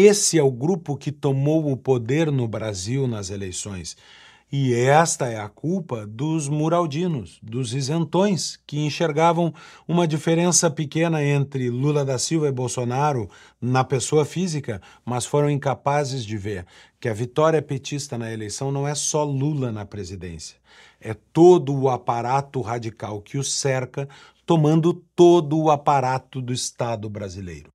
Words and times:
Esse 0.00 0.38
é 0.38 0.42
o 0.44 0.52
grupo 0.52 0.96
que 0.96 1.10
tomou 1.10 1.72
o 1.72 1.76
poder 1.76 2.30
no 2.30 2.46
Brasil 2.46 3.08
nas 3.08 3.30
eleições. 3.30 3.96
E 4.50 4.72
esta 4.72 5.26
é 5.26 5.40
a 5.40 5.48
culpa 5.48 6.06
dos 6.06 6.48
muraldinos, 6.48 7.40
dos 7.42 7.74
isentões, 7.74 8.60
que 8.64 8.78
enxergavam 8.78 9.52
uma 9.88 10.06
diferença 10.06 10.70
pequena 10.70 11.20
entre 11.24 11.68
Lula 11.68 12.04
da 12.04 12.16
Silva 12.16 12.46
e 12.46 12.52
Bolsonaro 12.52 13.28
na 13.60 13.82
pessoa 13.82 14.24
física, 14.24 14.80
mas 15.04 15.26
foram 15.26 15.50
incapazes 15.50 16.24
de 16.24 16.36
ver 16.36 16.64
que 17.00 17.08
a 17.08 17.12
vitória 17.12 17.60
petista 17.60 18.16
na 18.16 18.32
eleição 18.32 18.70
não 18.70 18.86
é 18.86 18.94
só 18.94 19.24
Lula 19.24 19.72
na 19.72 19.84
presidência, 19.84 20.58
é 21.00 21.12
todo 21.12 21.76
o 21.76 21.90
aparato 21.90 22.60
radical 22.60 23.20
que 23.20 23.36
o 23.36 23.42
cerca, 23.42 24.08
tomando 24.46 24.94
todo 24.94 25.58
o 25.58 25.72
aparato 25.72 26.40
do 26.40 26.52
Estado 26.52 27.10
brasileiro. 27.10 27.72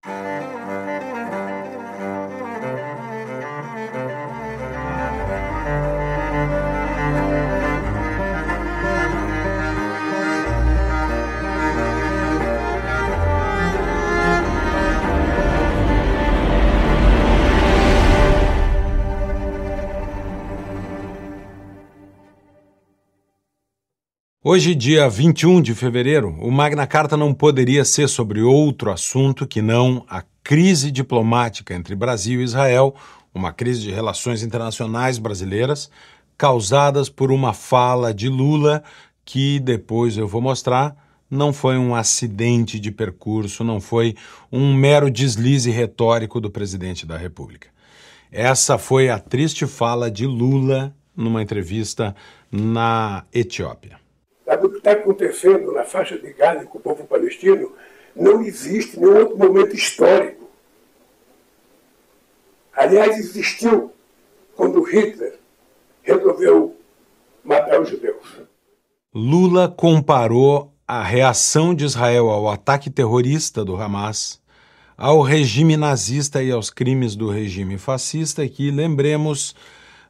Hoje, 24.45 24.75
dia 24.75 25.07
21 25.07 25.61
de 25.61 25.73
fevereiro, 25.73 26.35
o 26.41 26.51
Magna 26.51 26.85
Carta 26.85 27.15
não 27.15 27.33
poderia 27.33 27.85
ser 27.85 28.09
sobre 28.09 28.41
outro 28.41 28.91
assunto 28.91 29.47
que 29.47 29.61
não 29.61 30.03
a 30.09 30.21
crise 30.43 30.91
diplomática 30.91 31.73
entre 31.73 31.95
Brasil 31.95 32.41
e 32.41 32.43
Israel, 32.43 32.93
uma 33.33 33.53
crise 33.53 33.83
de 33.83 33.91
relações 33.91 34.43
internacionais 34.43 35.17
brasileiras, 35.17 35.89
causadas 36.37 37.07
por 37.07 37.31
uma 37.31 37.53
fala 37.53 38.13
de 38.13 38.27
Lula 38.27 38.83
que 39.23 39.61
depois 39.61 40.17
eu 40.17 40.27
vou 40.27 40.41
mostrar 40.41 40.93
não 41.31 41.53
foi 41.53 41.77
um 41.77 41.95
acidente 41.95 42.81
de 42.81 42.91
percurso, 42.91 43.63
não 43.63 43.79
foi 43.79 44.13
um 44.51 44.73
mero 44.73 45.09
deslize 45.09 45.71
retórico 45.71 46.41
do 46.41 46.51
presidente 46.51 47.05
da 47.05 47.15
República. 47.15 47.69
Essa 48.29 48.77
foi 48.77 49.09
a 49.09 49.17
triste 49.17 49.65
fala 49.65 50.11
de 50.11 50.27
Lula 50.27 50.93
numa 51.15 51.41
entrevista 51.41 52.13
na 52.51 53.23
Etiópia. 53.33 54.02
Sabe 54.53 54.67
o 54.67 54.69
que 54.69 54.77
está 54.77 54.91
acontecendo 54.91 55.71
na 55.71 55.83
faixa 55.83 56.15
de 56.15 56.31
Gaza 56.31 56.63
com 56.65 56.77
o 56.77 56.81
povo 56.81 57.05
palestino? 57.05 57.71
Não 58.15 58.43
existe 58.43 58.99
nenhum 58.99 59.17
outro 59.17 59.35
momento 59.35 59.75
histórico. 59.75 60.47
Aliás, 62.71 63.17
existiu 63.17 63.91
quando 64.55 64.83
Hitler 64.83 65.39
resolveu 66.03 66.77
matar 67.43 67.81
os 67.81 67.89
judeus. 67.89 68.41
Lula 69.11 69.67
comparou 69.67 70.71
a 70.87 71.01
reação 71.01 71.73
de 71.73 71.85
Israel 71.85 72.29
ao 72.29 72.47
ataque 72.47 72.91
terrorista 72.91 73.65
do 73.65 73.75
Hamas 73.75 74.39
ao 74.95 75.23
regime 75.23 75.75
nazista 75.75 76.43
e 76.43 76.51
aos 76.51 76.69
crimes 76.69 77.15
do 77.15 77.27
regime 77.27 77.79
fascista 77.79 78.47
que, 78.47 78.69
lembremos, 78.69 79.55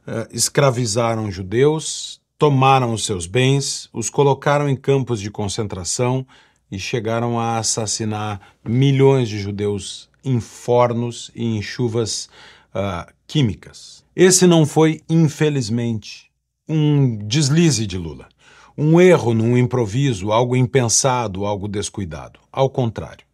eh, 0.06 0.28
escravizaram 0.30 1.30
judeus, 1.30 2.20
tomaram 2.38 2.92
os 2.92 3.04
seus 3.04 3.26
bens, 3.26 3.88
os 3.92 4.10
colocaram 4.10 4.68
em 4.68 4.76
campos 4.76 5.20
de 5.20 5.30
concentração 5.30 6.26
e 6.70 6.78
chegaram 6.78 7.38
a 7.38 7.58
assassinar 7.58 8.40
milhões 8.64 9.28
de 9.28 9.38
judeus 9.38 10.08
em 10.24 10.40
fornos 10.40 11.30
e 11.34 11.44
em 11.44 11.62
chuvas 11.62 12.28
uh, 12.74 13.12
químicas. 13.26 14.04
Esse 14.16 14.46
não 14.46 14.64
foi, 14.64 15.00
infelizmente, 15.08 16.30
um 16.68 17.16
deslize 17.26 17.86
de 17.86 17.98
Lula, 17.98 18.28
um 18.76 19.00
erro 19.00 19.34
num 19.34 19.56
improviso, 19.56 20.32
algo 20.32 20.56
impensado, 20.56 21.44
algo 21.44 21.68
descuidado. 21.68 22.40
Ao 22.50 22.68
contrário. 22.70 23.24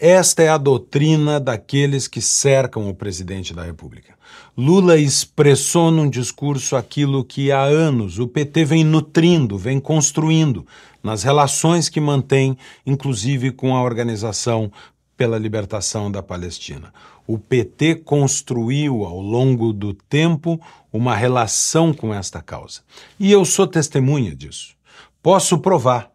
Esta 0.00 0.44
é 0.44 0.48
a 0.48 0.56
doutrina 0.56 1.40
daqueles 1.40 2.06
que 2.06 2.20
cercam 2.20 2.88
o 2.88 2.94
presidente 2.94 3.52
da 3.52 3.64
República. 3.64 4.14
Lula 4.56 4.96
expressou 4.96 5.90
num 5.90 6.08
discurso 6.08 6.76
aquilo 6.76 7.24
que 7.24 7.50
há 7.50 7.62
anos 7.62 8.20
o 8.20 8.28
PT 8.28 8.64
vem 8.64 8.84
nutrindo, 8.84 9.58
vem 9.58 9.80
construindo 9.80 10.64
nas 11.02 11.24
relações 11.24 11.88
que 11.88 12.00
mantém, 12.00 12.56
inclusive 12.86 13.50
com 13.50 13.74
a 13.74 13.82
Organização 13.82 14.70
pela 15.16 15.36
Libertação 15.36 16.12
da 16.12 16.22
Palestina. 16.22 16.94
O 17.26 17.36
PT 17.36 17.96
construiu 17.96 19.04
ao 19.04 19.20
longo 19.20 19.72
do 19.72 19.92
tempo 19.92 20.60
uma 20.92 21.16
relação 21.16 21.92
com 21.92 22.14
esta 22.14 22.40
causa. 22.40 22.82
E 23.18 23.32
eu 23.32 23.44
sou 23.44 23.66
testemunha 23.66 24.32
disso. 24.32 24.76
Posso 25.20 25.58
provar. 25.58 26.08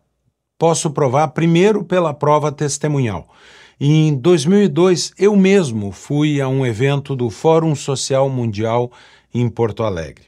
Posso 0.57 0.89
provar 0.89 1.27
primeiro 1.29 1.83
pela 1.83 2.13
prova 2.13 2.49
testemunhal. 2.49 3.27
Em 3.85 4.15
2002, 4.15 5.11
eu 5.19 5.35
mesmo 5.35 5.91
fui 5.91 6.39
a 6.39 6.47
um 6.47 6.65
evento 6.65 7.17
do 7.17 7.29
Fórum 7.29 7.75
Social 7.75 8.29
Mundial 8.29 8.89
em 9.33 9.49
Porto 9.49 9.83
Alegre. 9.83 10.27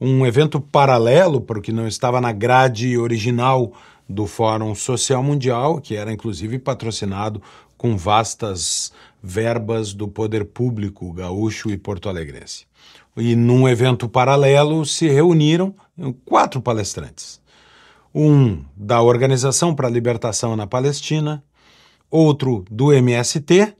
Um 0.00 0.26
evento 0.26 0.60
paralelo, 0.60 1.40
porque 1.40 1.70
não 1.70 1.86
estava 1.86 2.20
na 2.20 2.32
grade 2.32 2.98
original 2.98 3.72
do 4.08 4.26
Fórum 4.26 4.74
Social 4.74 5.22
Mundial, 5.22 5.80
que 5.80 5.94
era 5.94 6.12
inclusive 6.12 6.58
patrocinado 6.58 7.40
com 7.78 7.96
vastas 7.96 8.92
verbas 9.22 9.94
do 9.94 10.08
poder 10.08 10.44
público 10.44 11.12
gaúcho 11.12 11.70
e 11.70 11.76
porto-alegrense. 11.76 12.66
E 13.16 13.36
num 13.36 13.68
evento 13.68 14.08
paralelo 14.08 14.84
se 14.84 15.06
reuniram 15.06 15.72
quatro 16.24 16.60
palestrantes. 16.60 17.40
Um 18.12 18.64
da 18.76 19.00
Organização 19.00 19.76
para 19.76 19.86
a 19.86 19.90
Libertação 19.92 20.56
na 20.56 20.66
Palestina, 20.66 21.44
outro 22.10 22.64
do 22.70 22.92
MST, 22.92 23.74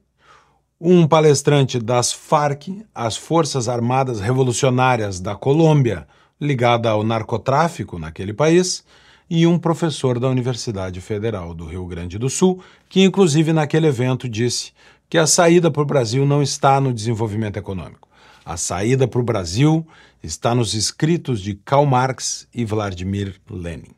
um 0.81 1.07
palestrante 1.07 1.79
das 1.79 2.13
FARC, 2.13 2.85
as 2.95 3.17
Forças 3.17 3.69
Armadas 3.69 4.21
Revolucionárias 4.21 5.21
da 5.21 5.35
Colômbia, 5.35 6.07
ligada 6.41 6.91
ao 6.91 7.03
narcotráfico 7.03 7.99
naquele 7.99 8.35
país, 8.35 8.85
e 9.29 9.47
um 9.47 9.59
professor 9.59 10.21
da 10.21 10.29
Universidade 10.29 11.01
Federal 11.01 11.55
do 11.55 11.65
Rio 11.65 11.87
Grande 11.87 12.19
do 12.19 12.29
Sul, 12.29 12.63
que 12.89 13.03
inclusive 13.03 13.53
naquele 13.53 13.87
evento 13.87 14.29
disse 14.29 14.73
que 15.09 15.19
a 15.19 15.27
saída 15.27 15.71
para 15.71 15.83
o 15.83 15.87
Brasil 15.87 16.27
não 16.27 16.43
está 16.43 16.81
no 16.81 16.93
desenvolvimento 16.93 17.57
econômico. 17.57 18.09
A 18.45 18.57
saída 18.57 19.09
para 19.09 19.21
o 19.21 19.25
Brasil 19.25 19.85
está 20.23 20.55
nos 20.55 20.75
escritos 20.75 21.41
de 21.41 21.55
Karl 21.55 21.87
Marx 21.87 22.47
e 22.55 22.65
Vladimir 22.65 23.35
Lenin 23.51 23.96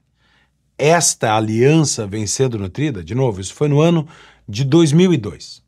esta 0.79 1.35
aliança 1.35 2.07
vem 2.07 2.27
sendo 2.27 2.59
nutrida, 2.59 3.03
de 3.03 3.15
novo, 3.15 3.41
isso 3.41 3.53
foi 3.53 3.69
no 3.69 3.81
ano 3.81 4.07
de 4.49 4.65
2002. 4.65 5.61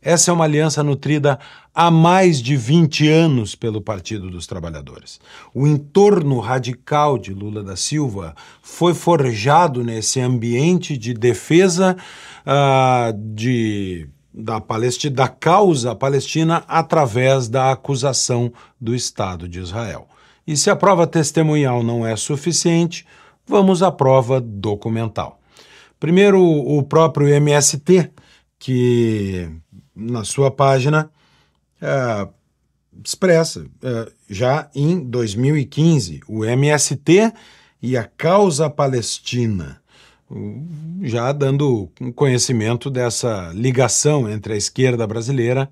Essa 0.00 0.30
é 0.30 0.34
uma 0.34 0.44
aliança 0.44 0.82
nutrida 0.82 1.38
há 1.74 1.90
mais 1.90 2.40
de 2.40 2.56
20 2.56 3.08
anos 3.08 3.54
pelo 3.54 3.80
Partido 3.80 4.30
dos 4.30 4.46
Trabalhadores. 4.46 5.18
O 5.54 5.66
entorno 5.66 6.40
radical 6.40 7.16
de 7.16 7.32
Lula 7.32 7.62
da 7.62 7.74
Silva 7.74 8.34
foi 8.62 8.92
forjado 8.92 9.82
nesse 9.82 10.20
ambiente 10.20 10.98
de 10.98 11.14
defesa 11.14 11.96
uh, 12.46 13.12
de, 13.34 14.06
da, 14.32 14.60
Palestina, 14.60 15.14
da 15.14 15.28
causa 15.28 15.94
palestina 15.94 16.64
através 16.68 17.48
da 17.48 17.72
acusação 17.72 18.52
do 18.78 18.94
Estado 18.94 19.48
de 19.48 19.58
Israel. 19.58 20.06
E 20.46 20.54
se 20.54 20.68
a 20.68 20.76
prova 20.76 21.06
testemunhal 21.06 21.82
não 21.82 22.06
é 22.06 22.14
suficiente, 22.14 23.06
Vamos 23.46 23.82
à 23.82 23.92
prova 23.92 24.40
documental. 24.40 25.38
Primeiro, 26.00 26.42
o 26.42 26.82
próprio 26.82 27.28
MST, 27.28 28.10
que 28.58 29.48
na 29.94 30.24
sua 30.24 30.50
página 30.50 31.10
é, 31.80 32.26
expressa, 33.04 33.66
é, 33.82 34.12
já 34.28 34.70
em 34.74 34.98
2015, 34.98 36.22
o 36.26 36.42
MST 36.42 37.32
e 37.82 37.98
a 37.98 38.04
causa 38.04 38.70
palestina, 38.70 39.78
já 41.02 41.30
dando 41.30 41.90
conhecimento 42.14 42.88
dessa 42.88 43.52
ligação 43.54 44.28
entre 44.28 44.54
a 44.54 44.56
esquerda 44.56 45.06
brasileira 45.06 45.70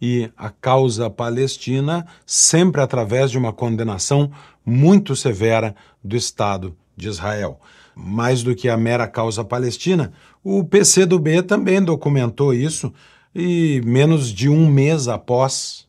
e 0.00 0.30
a 0.36 0.50
causa 0.50 1.08
palestina, 1.08 2.06
sempre 2.26 2.82
através 2.82 3.30
de 3.30 3.38
uma 3.38 3.54
condenação 3.54 4.30
muito 4.66 5.16
severa 5.16 5.74
do 6.04 6.14
Estado 6.14 6.76
de 6.96 7.08
Israel. 7.08 7.60
Mais 7.94 8.42
do 8.42 8.54
que 8.54 8.68
a 8.68 8.76
mera 8.76 9.06
causa 9.06 9.44
palestina, 9.44 10.12
o 10.42 10.64
PCdoB 10.64 11.42
também 11.42 11.82
documentou 11.82 12.52
isso 12.54 12.92
e 13.34 13.82
menos 13.84 14.28
de 14.28 14.48
um 14.48 14.66
mês 14.66 15.08
após 15.08 15.86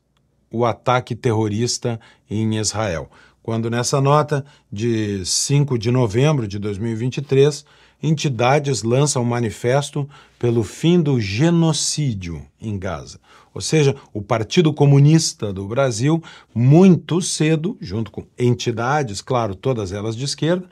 o 0.51 0.65
ataque 0.65 1.15
terrorista 1.15 1.99
em 2.29 2.57
Israel, 2.57 3.09
quando 3.41 3.69
nessa 3.69 4.01
nota 4.01 4.45
de 4.71 5.25
5 5.25 5.77
de 5.77 5.91
novembro 5.91 6.47
de 6.47 6.59
2023, 6.59 7.65
entidades 8.03 8.83
lançam 8.83 9.21
um 9.21 9.25
manifesto 9.25 10.07
pelo 10.37 10.63
fim 10.63 11.01
do 11.01 11.19
genocídio 11.19 12.45
em 12.61 12.77
Gaza. 12.77 13.19
Ou 13.53 13.61
seja, 13.61 13.95
o 14.13 14.21
Partido 14.21 14.71
Comunista 14.71 15.51
do 15.51 15.65
Brasil, 15.65 16.21
muito 16.53 17.21
cedo, 17.21 17.77
junto 17.81 18.11
com 18.11 18.25
entidades, 18.37 19.21
claro, 19.21 19.55
todas 19.55 19.91
elas 19.91 20.15
de 20.15 20.25
esquerda, 20.25 20.69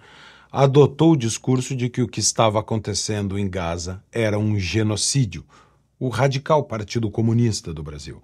adotou 0.55 1.11
o 1.11 1.17
discurso 1.17 1.75
de 1.75 1.89
que 1.89 2.01
o 2.01 2.07
que 2.07 2.21
estava 2.21 2.61
acontecendo 2.61 3.37
em 3.37 3.49
Gaza 3.49 4.01
era 4.09 4.39
um 4.39 4.57
genocídio. 4.57 5.43
O 5.99 6.07
radical 6.07 6.63
Partido 6.63 7.11
Comunista 7.11 7.73
do 7.73 7.83
Brasil. 7.83 8.23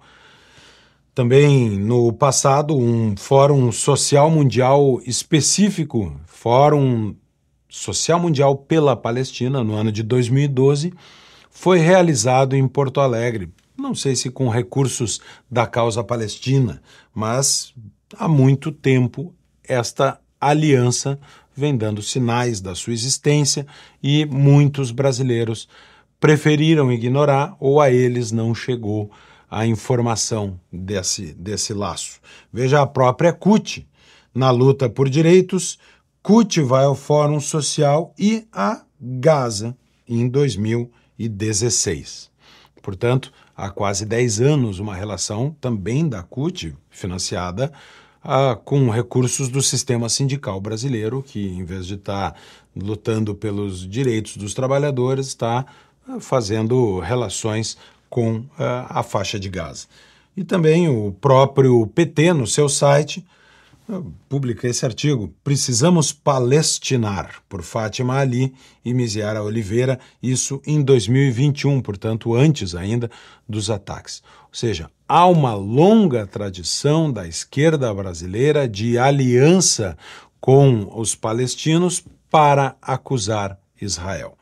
Também 1.14 1.68
no 1.68 2.10
passado, 2.10 2.74
um 2.74 3.14
Fórum 3.18 3.70
Social 3.70 4.30
Mundial 4.30 4.98
específico, 5.04 6.18
Fórum 6.24 7.14
Social 7.68 8.18
Mundial 8.18 8.56
pela 8.56 8.96
Palestina, 8.96 9.62
no 9.62 9.74
ano 9.74 9.92
de 9.92 10.02
2012, 10.02 10.94
foi 11.50 11.80
realizado 11.80 12.56
em 12.56 12.66
Porto 12.66 12.98
Alegre. 13.02 13.50
Não 13.76 13.94
sei 13.94 14.16
se 14.16 14.30
com 14.30 14.48
recursos 14.48 15.20
da 15.50 15.66
causa 15.66 16.02
palestina, 16.02 16.80
mas 17.14 17.74
há 18.16 18.26
muito 18.26 18.72
tempo 18.72 19.34
esta 19.62 20.18
aliança 20.40 21.20
vem 21.54 21.76
dando 21.76 22.02
sinais 22.02 22.60
da 22.60 22.74
sua 22.74 22.92
existência 22.92 23.66
e 24.02 24.26
muitos 24.26 24.90
brasileiros 24.90 25.68
preferiram 26.18 26.92
ignorar 26.92 27.56
ou 27.58 27.80
a 27.80 27.90
eles 27.90 28.30
não 28.30 28.54
chegou 28.54 29.10
a 29.50 29.66
informação 29.66 30.58
desse, 30.72 31.34
desse 31.34 31.74
laço. 31.74 32.20
Veja 32.52 32.80
a 32.80 32.86
própria 32.86 33.32
CUT. 33.32 33.86
Na 34.34 34.50
luta 34.50 34.88
por 34.88 35.10
direitos, 35.10 35.78
CUT 36.22 36.62
vai 36.62 36.84
ao 36.84 36.94
Fórum 36.94 37.38
Social 37.38 38.14
e 38.18 38.46
a 38.50 38.82
Gaza 38.98 39.76
em 40.08 40.26
2016. 40.28 42.30
Portanto, 42.80 43.30
há 43.56 43.68
quase 43.68 44.06
10 44.06 44.40
anos, 44.40 44.78
uma 44.78 44.94
relação 44.94 45.54
também 45.60 46.08
da 46.08 46.22
CUT, 46.22 46.74
financiada 46.88 47.70
ah, 48.24 48.56
com 48.64 48.88
recursos 48.88 49.48
do 49.48 49.60
sistema 49.60 50.08
sindical 50.08 50.60
brasileiro, 50.60 51.22
que, 51.22 51.48
em 51.48 51.64
vez 51.64 51.86
de 51.86 51.94
estar 51.94 52.32
tá 52.32 52.38
lutando 52.74 53.34
pelos 53.34 53.88
direitos 53.88 54.36
dos 54.36 54.54
trabalhadores, 54.54 55.26
está 55.28 55.66
ah, 56.08 56.20
fazendo 56.20 57.00
relações 57.00 57.76
com 58.08 58.36
uh, 58.40 58.46
a 58.90 59.02
faixa 59.02 59.40
de 59.40 59.48
Gaza. 59.48 59.86
E 60.36 60.44
também 60.44 60.86
o 60.86 61.12
próprio 61.18 61.86
PT, 61.86 62.34
no 62.34 62.46
seu 62.46 62.68
site, 62.68 63.24
uh, 63.88 64.12
publica 64.28 64.68
esse 64.68 64.84
artigo, 64.84 65.32
Precisamos 65.42 66.12
Palestinar, 66.12 67.42
por 67.48 67.62
Fátima 67.62 68.18
Ali 68.18 68.52
e 68.84 68.92
Miziara 68.92 69.42
Oliveira, 69.42 69.98
isso 70.22 70.60
em 70.66 70.82
2021, 70.82 71.80
portanto, 71.80 72.34
antes 72.34 72.74
ainda 72.74 73.10
dos 73.48 73.70
ataques. 73.70 74.22
Ou 74.42 74.54
seja, 74.54 74.90
há 75.14 75.26
uma 75.26 75.52
longa 75.52 76.26
tradição 76.26 77.12
da 77.12 77.28
esquerda 77.28 77.92
brasileira 77.92 78.66
de 78.66 78.96
aliança 78.96 79.94
com 80.40 80.90
os 80.98 81.14
palestinos 81.14 82.02
para 82.30 82.76
acusar 82.80 83.58
Israel. 83.78 84.38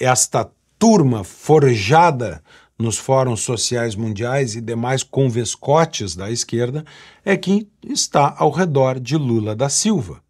Esta 0.00 0.50
turma 0.76 1.22
forjada 1.22 2.42
nos 2.76 2.98
fóruns 2.98 3.42
sociais 3.42 3.94
mundiais 3.94 4.56
e 4.56 4.60
demais 4.60 5.04
convescotes 5.04 6.16
da 6.16 6.28
esquerda 6.28 6.84
é 7.24 7.36
que 7.36 7.68
está 7.88 8.34
ao 8.36 8.50
redor 8.50 8.98
de 8.98 9.16
Lula 9.16 9.54
da 9.54 9.68
Silva. 9.68 10.20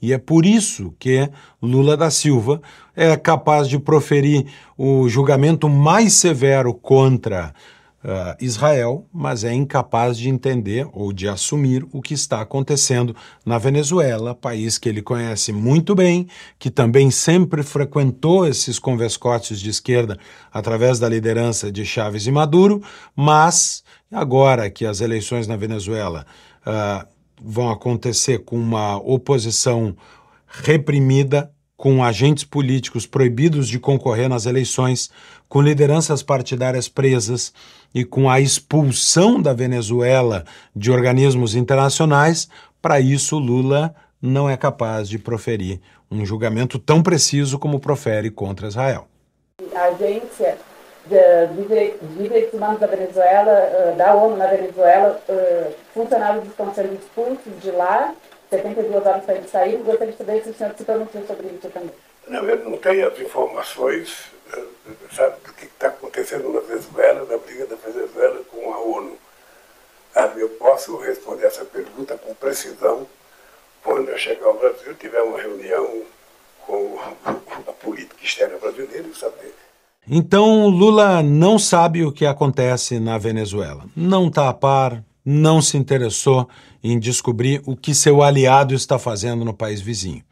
E 0.00 0.12
é 0.12 0.18
por 0.18 0.46
isso 0.46 0.94
que 0.96 1.28
Lula 1.60 1.96
da 1.96 2.08
Silva 2.08 2.62
é 2.94 3.16
capaz 3.16 3.68
de 3.68 3.80
proferir 3.80 4.46
o 4.78 5.08
julgamento 5.08 5.68
mais 5.68 6.12
severo 6.12 6.72
contra 6.72 7.52
uh, 8.04 8.36
Israel, 8.40 9.06
mas 9.12 9.42
é 9.42 9.52
incapaz 9.52 10.18
de 10.18 10.28
entender 10.28 10.86
ou 10.92 11.12
de 11.12 11.26
assumir 11.26 11.86
o 11.90 12.02
que 12.02 12.14
está 12.14 12.40
acontecendo 12.40 13.16
na 13.44 13.56
Venezuela, 13.58 14.34
país 14.34 14.76
que 14.76 14.88
ele 14.88 15.00
conhece 15.00 15.52
muito 15.52 15.94
bem, 15.94 16.28
que 16.58 16.70
também 16.70 17.10
sempre 17.10 17.62
frequentou 17.62 18.46
esses 18.46 18.78
convescotes 18.78 19.58
de 19.58 19.70
esquerda 19.70 20.18
através 20.52 20.98
da 20.98 21.08
liderança 21.08 21.72
de 21.72 21.84
Chávez 21.84 22.26
e 22.26 22.30
Maduro, 22.30 22.82
mas 23.16 23.82
agora 24.12 24.70
que 24.70 24.84
as 24.84 25.00
eleições 25.00 25.46
na 25.46 25.56
Venezuela 25.56 26.26
uh, 26.66 27.06
vão 27.42 27.70
acontecer 27.70 28.40
com 28.40 28.56
uma 28.56 28.96
oposição 28.98 29.96
reprimida, 30.46 31.50
com 31.76 32.04
agentes 32.04 32.44
políticos 32.44 33.06
proibidos 33.06 33.68
de 33.68 33.78
concorrer 33.78 34.28
nas 34.28 34.46
eleições, 34.46 35.10
com 35.48 35.60
lideranças 35.60 36.22
partidárias 36.22 36.88
presas 36.88 37.52
e 37.94 38.04
com 38.04 38.30
a 38.30 38.40
expulsão 38.40 39.40
da 39.40 39.52
Venezuela 39.52 40.44
de 40.74 40.90
organismos 40.90 41.54
internacionais, 41.54 42.48
para 42.80 43.00
isso 43.00 43.38
Lula 43.38 43.94
não 44.20 44.48
é 44.48 44.56
capaz 44.56 45.08
de 45.08 45.18
proferir 45.18 45.80
um 46.10 46.24
julgamento 46.24 46.78
tão 46.78 47.02
preciso 47.02 47.58
como 47.58 47.80
profere 47.80 48.30
contra 48.30 48.68
Israel. 48.68 49.06
A 49.74 49.84
agência 49.86 50.56
de 51.06 51.94
direitos 52.16 52.54
humanos 52.54 52.80
da 52.80 52.86
Venezuela, 52.86 53.50
eh, 53.50 53.94
da 53.96 54.14
ONU 54.14 54.36
na 54.36 54.46
Venezuela, 54.46 55.20
eh, 55.28 55.70
funcionários 55.92 56.46
estão 56.46 56.72
sendo 56.74 56.94
expulsos 56.94 57.52
de 57.60 57.70
lá, 57.70 58.14
72 58.56 59.06
horas 59.06 59.24
para 59.24 59.34
eles 59.34 59.50
saírem. 59.50 59.82
Gostaria 59.82 60.12
de 60.12 60.18
saber 60.18 60.42
se 60.42 60.50
o 60.50 60.54
senhor 60.54 60.74
se 60.76 60.84
pronunciou 60.84 61.26
sobre 61.26 61.46
isso 61.48 61.68
também. 61.68 61.90
Não, 62.28 62.48
eu 62.48 62.70
não 62.70 62.78
tenho 62.78 63.08
as 63.08 63.18
informações 63.18 64.32
sabe, 65.12 65.36
do 65.44 65.52
que 65.52 65.64
está 65.66 65.88
acontecendo 65.88 66.52
na 66.52 66.60
Venezuela, 66.60 67.26
na 67.26 67.38
briga 67.38 67.66
da 67.66 67.76
Venezuela 67.76 68.40
com 68.50 68.72
a 68.72 68.78
ONU. 68.78 69.18
Sabe, 70.12 70.40
eu 70.40 70.48
posso 70.50 70.96
responder 70.98 71.46
essa 71.46 71.64
pergunta 71.64 72.16
com 72.16 72.34
precisão 72.34 73.06
quando 73.82 74.08
eu 74.08 74.16
chegar 74.16 74.46
ao 74.46 74.54
Brasil, 74.54 74.94
tiver 74.94 75.20
uma 75.20 75.38
reunião 75.38 76.02
com 76.66 76.98
a 77.66 77.72
política 77.72 78.24
externa 78.24 78.56
brasileira 78.58 79.06
e 79.06 79.14
saber. 79.14 79.54
Então, 80.08 80.68
Lula 80.68 81.22
não 81.22 81.58
sabe 81.58 82.04
o 82.04 82.12
que 82.12 82.26
acontece 82.26 82.98
na 82.98 83.18
Venezuela. 83.18 83.84
Não 83.96 84.28
está 84.28 84.48
a 84.48 84.54
par, 84.54 85.02
não 85.24 85.62
se 85.62 85.76
interessou 85.76 86.48
em 86.82 86.98
descobrir 86.98 87.62
o 87.64 87.74
que 87.74 87.94
seu 87.94 88.22
aliado 88.22 88.74
está 88.74 88.98
fazendo 88.98 89.44
no 89.44 89.54
país 89.54 89.80
vizinho. 89.80 90.22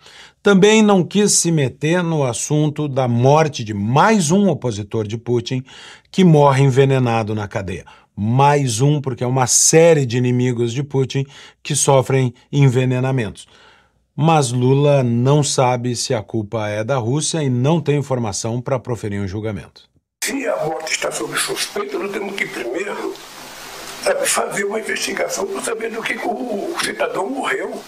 Também 0.42 0.82
não 0.82 1.02
quis 1.02 1.32
se 1.32 1.50
meter 1.50 2.02
no 2.02 2.24
assunto 2.24 2.86
da 2.88 3.08
morte 3.08 3.64
de 3.64 3.72
mais 3.72 4.30
um 4.30 4.48
opositor 4.48 5.06
de 5.06 5.16
Putin 5.16 5.62
que 6.10 6.24
morre 6.24 6.62
envenenado 6.62 7.34
na 7.34 7.48
cadeia. 7.48 7.86
Mais 8.14 8.82
um, 8.82 9.00
porque 9.00 9.24
é 9.24 9.26
uma 9.26 9.46
série 9.46 10.04
de 10.04 10.18
inimigos 10.18 10.72
de 10.72 10.82
Putin 10.82 11.24
que 11.62 11.74
sofrem 11.74 12.34
envenenamentos. 12.52 13.46
Mas 14.14 14.52
Lula 14.52 15.02
não 15.02 15.42
sabe 15.42 15.96
se 15.96 16.12
a 16.12 16.22
culpa 16.22 16.68
é 16.68 16.84
da 16.84 16.99
Rússia 16.99 17.42
e 17.42 17.49
não 17.49 17.80
tem 17.80 17.96
informação 17.96 18.61
para 18.61 18.78
proferir 18.78 19.22
um 19.22 19.26
julgamento. 19.26 19.88
Se 20.22 20.46
a 20.46 20.66
morte 20.66 20.92
está 20.92 21.11
sob 21.11 21.34
suspeita, 21.38 21.99
nós 21.99 22.12
temos 22.12 22.37
que 22.37 22.46
primeiro 22.46 23.14
sabe, 24.02 24.26
fazer 24.26 24.64
uma 24.64 24.80
investigação 24.80 25.47
para 25.47 25.62
saber 25.62 25.90
do 25.90 26.02
que 26.02 26.18
o 26.25 26.76
cidadão 26.82 27.28
morreu. 27.28 27.82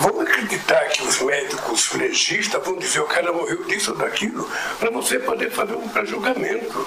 Vamos 0.00 0.22
acreditar 0.22 0.88
que 0.88 1.02
os 1.02 1.20
médicos 1.20 1.92
legistas 1.92 2.64
vão 2.64 2.76
dizer 2.76 3.00
o 3.00 3.06
cara 3.06 3.32
morreu 3.32 3.64
disso 3.64 3.92
ou 3.92 3.98
daquilo, 3.98 4.48
para 4.78 4.90
você 4.90 5.18
poder 5.18 5.50
fazer 5.50 5.74
um 5.74 5.88
pré-julgamento. 5.88 6.86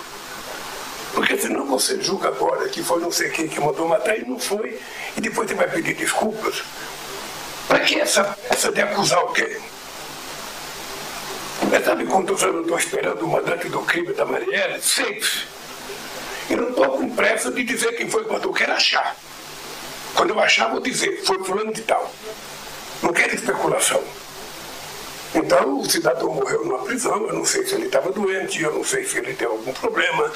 Porque 1.13 1.38
senão 1.38 1.65
você 1.67 2.01
julga 2.01 2.29
agora 2.29 2.67
que 2.69 2.81
foi 2.81 3.00
não 3.00 3.12
sei 3.12 3.29
quem 3.29 3.48
que 3.48 3.60
mandou 3.60 3.88
matar 3.88 4.17
e 4.17 4.27
não 4.27 4.39
foi, 4.39 4.79
e 5.15 5.22
depois 5.22 5.48
você 5.48 5.55
vai 5.55 5.69
pedir 5.69 5.93
desculpas. 5.93 6.63
Para 7.67 7.81
que 7.81 8.00
essa, 8.00 8.36
essa 8.50 8.72
de 8.72 8.81
acusar 8.81 9.24
o 9.24 9.31
quê? 9.31 9.60
Mas 11.69 11.86
sabe 11.86 12.03
anos 12.03 12.41
eu 12.41 12.62
estou 12.62 12.77
esperando 12.77 13.24
o 13.24 13.27
mandante 13.27 13.69
do 13.69 13.79
crime 13.81 14.13
da 14.13 14.25
Marielle? 14.25 14.81
Seis. 14.81 15.45
E 16.53 16.55
não 16.55 16.69
estou 16.69 16.88
com 16.89 17.10
pressa 17.10 17.50
de 17.50 17.63
dizer 17.63 17.93
quem 17.93 18.07
foi 18.07 18.25
quando 18.25 18.43
eu 18.43 18.53
quero 18.53 18.74
achar. 18.74 19.15
Quando 20.13 20.29
eu 20.29 20.39
achar, 20.39 20.69
vou 20.69 20.79
dizer, 20.79 21.24
foi 21.25 21.43
fulano 21.43 21.74
de 21.74 21.81
tal. 21.81 22.13
Não 23.01 23.12
quero 23.12 23.33
especulação. 23.33 24.03
Então 25.33 25.79
o 25.79 25.89
cidadão 25.89 26.31
morreu 26.31 26.63
numa 26.63 26.86
prisão, 26.86 27.25
eu 27.25 27.33
não 27.33 27.43
sei 27.43 27.65
se 27.65 27.74
ele 27.74 27.88
estava 27.88 28.12
doente, 28.12 28.62
eu 28.62 28.72
não 28.72 28.83
sei 28.83 29.03
se 29.03 29.17
ele 29.17 29.33
tem 29.33 29.48
algum 29.48 29.74
problema. 29.74 30.31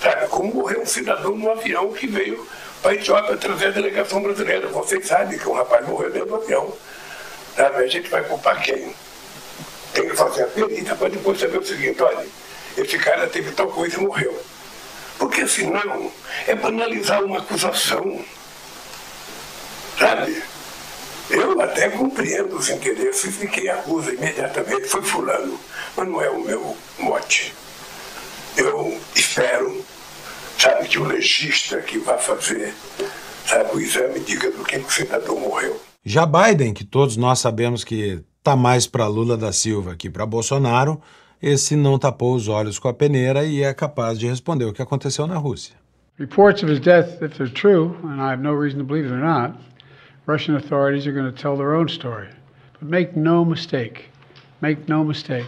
Sabe, 0.00 0.28
como 0.28 0.54
morreu 0.54 0.82
um 0.82 0.86
cidadão 0.86 1.34
num 1.34 1.50
avião 1.50 1.92
que 1.92 2.06
veio 2.06 2.46
para 2.80 2.92
a 2.92 2.94
Etiópia 2.94 3.34
através 3.34 3.74
da 3.74 3.80
delegação 3.80 4.22
brasileira. 4.22 4.68
Vocês 4.68 5.04
sabem 5.04 5.36
que 5.36 5.48
um 5.48 5.54
rapaz 5.54 5.84
morreu 5.88 6.12
dentro 6.12 6.28
do 6.28 6.36
avião. 6.36 6.72
Sabe, 7.56 7.82
a 7.82 7.88
gente 7.88 8.08
vai 8.08 8.22
culpar 8.22 8.62
quem? 8.62 8.94
Tem 9.92 10.08
que 10.08 10.14
fazer 10.14 10.44
a 10.44 10.46
perícia 10.46 10.94
para 10.94 11.08
depois 11.08 11.40
saber 11.40 11.58
o 11.58 11.66
seguinte, 11.66 12.00
olha, 12.00 12.24
esse 12.78 12.96
cara 12.98 13.26
teve 13.26 13.50
tal 13.50 13.66
coisa 13.66 13.96
e 13.96 14.00
morreu. 14.00 14.40
Porque 15.18 15.46
senão 15.46 16.10
é 16.46 16.54
banalizar 16.54 17.24
uma 17.24 17.38
acusação. 17.38 18.24
Sabe? 19.98 20.42
Eu 21.30 21.60
até 21.60 21.88
compreendo 21.88 22.56
os 22.56 22.68
interesses 22.68 23.38
de 23.38 23.48
quem 23.48 23.68
acusa 23.68 24.12
imediatamente, 24.12 24.88
foi 24.88 25.02
fulano, 25.02 25.58
mas 25.96 26.08
não 26.08 26.22
é 26.22 26.30
o 26.30 26.40
meu 26.40 26.76
mote. 26.98 27.52
Eu 28.56 29.00
espero 29.14 29.84
sabe, 30.58 30.88
que 30.88 30.98
o 30.98 31.04
legista 31.04 31.80
que 31.80 31.98
vai 31.98 32.18
fazer, 32.18 32.74
sabe, 33.46 33.74
o 33.74 33.80
exame 33.80 34.20
diga 34.20 34.50
do 34.50 34.64
que 34.64 34.76
o 34.76 34.90
senador 34.90 35.38
morreu. 35.38 35.80
Já 36.04 36.24
Biden, 36.24 36.72
que 36.72 36.84
todos 36.84 37.16
nós 37.16 37.38
sabemos 37.38 37.84
que 37.84 38.22
está 38.38 38.56
mais 38.56 38.86
para 38.86 39.06
Lula 39.06 39.36
da 39.36 39.52
Silva 39.52 39.96
que 39.96 40.08
para 40.08 40.24
Bolsonaro, 40.24 41.00
esse 41.42 41.76
não 41.76 41.98
tapou 41.98 42.34
os 42.34 42.48
olhos 42.48 42.78
com 42.78 42.88
a 42.88 42.94
peneira 42.94 43.44
e 43.44 43.62
é 43.62 43.74
capaz 43.74 44.18
de 44.18 44.26
responder 44.26 44.64
o 44.64 44.72
que 44.72 44.82
aconteceu 44.82 45.26
na 45.26 45.36
Rússia. 45.36 45.76
Reports 46.18 46.62
of 46.62 46.72
his 46.72 46.80
death, 46.80 47.22
if 47.22 47.36
they're 47.36 47.52
true, 47.52 47.94
and 48.04 48.20
I 48.20 48.30
have 48.30 48.42
no 48.42 48.54
reason 48.54 48.78
to 48.78 48.84
believe 48.84 49.08
they're 49.08 49.18
not, 49.18 49.54
Russian 50.26 50.56
authorities 50.56 51.06
are 51.06 51.12
going 51.12 51.30
to 51.30 51.42
tell 51.42 51.56
their 51.56 51.74
own 51.74 51.88
story. 51.88 52.28
But 52.80 52.88
make 52.88 53.16
no 53.16 53.44
mistake, 53.44 54.10
make 54.62 54.88
no 54.88 55.04
mistake, 55.04 55.46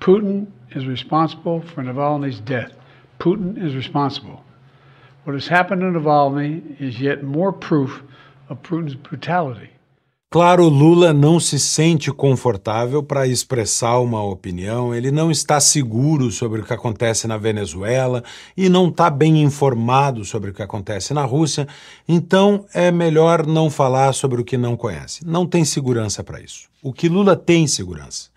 Putin 0.00 0.46
is 0.70 0.86
responsible 0.86 1.62
for 1.62 1.82
Navalny's 1.82 2.40
death. 2.40 2.72
Putin 3.18 3.60
is 3.60 3.74
responsible. 3.74 4.44
What 5.24 5.34
has 5.34 5.48
happened 5.48 5.80
to 5.80 5.98
Navalny 5.98 6.80
is 6.80 7.00
yet 7.00 7.22
more 7.22 7.52
proof 7.52 8.02
of 8.48 8.62
Putin's 8.62 8.94
brutality. 8.94 9.70
Claro, 10.34 10.68
Lula 10.68 11.12
não 11.12 11.38
se 11.38 11.60
sente 11.60 12.10
confortável 12.10 13.04
para 13.04 13.24
expressar 13.24 14.00
uma 14.00 14.20
opinião, 14.20 14.92
ele 14.92 15.12
não 15.12 15.30
está 15.30 15.60
seguro 15.60 16.28
sobre 16.32 16.60
o 16.60 16.64
que 16.64 16.72
acontece 16.72 17.28
na 17.28 17.38
Venezuela 17.38 18.20
e 18.56 18.68
não 18.68 18.88
está 18.88 19.08
bem 19.08 19.44
informado 19.44 20.24
sobre 20.24 20.50
o 20.50 20.52
que 20.52 20.60
acontece 20.60 21.14
na 21.14 21.24
Rússia, 21.24 21.68
então 22.08 22.66
é 22.74 22.90
melhor 22.90 23.46
não 23.46 23.70
falar 23.70 24.12
sobre 24.12 24.40
o 24.40 24.44
que 24.44 24.56
não 24.56 24.76
conhece. 24.76 25.24
Não 25.24 25.46
tem 25.46 25.64
segurança 25.64 26.24
para 26.24 26.40
isso. 26.40 26.68
O 26.82 26.92
que 26.92 27.08
Lula 27.08 27.36
tem 27.36 27.68
segurança 27.68 28.28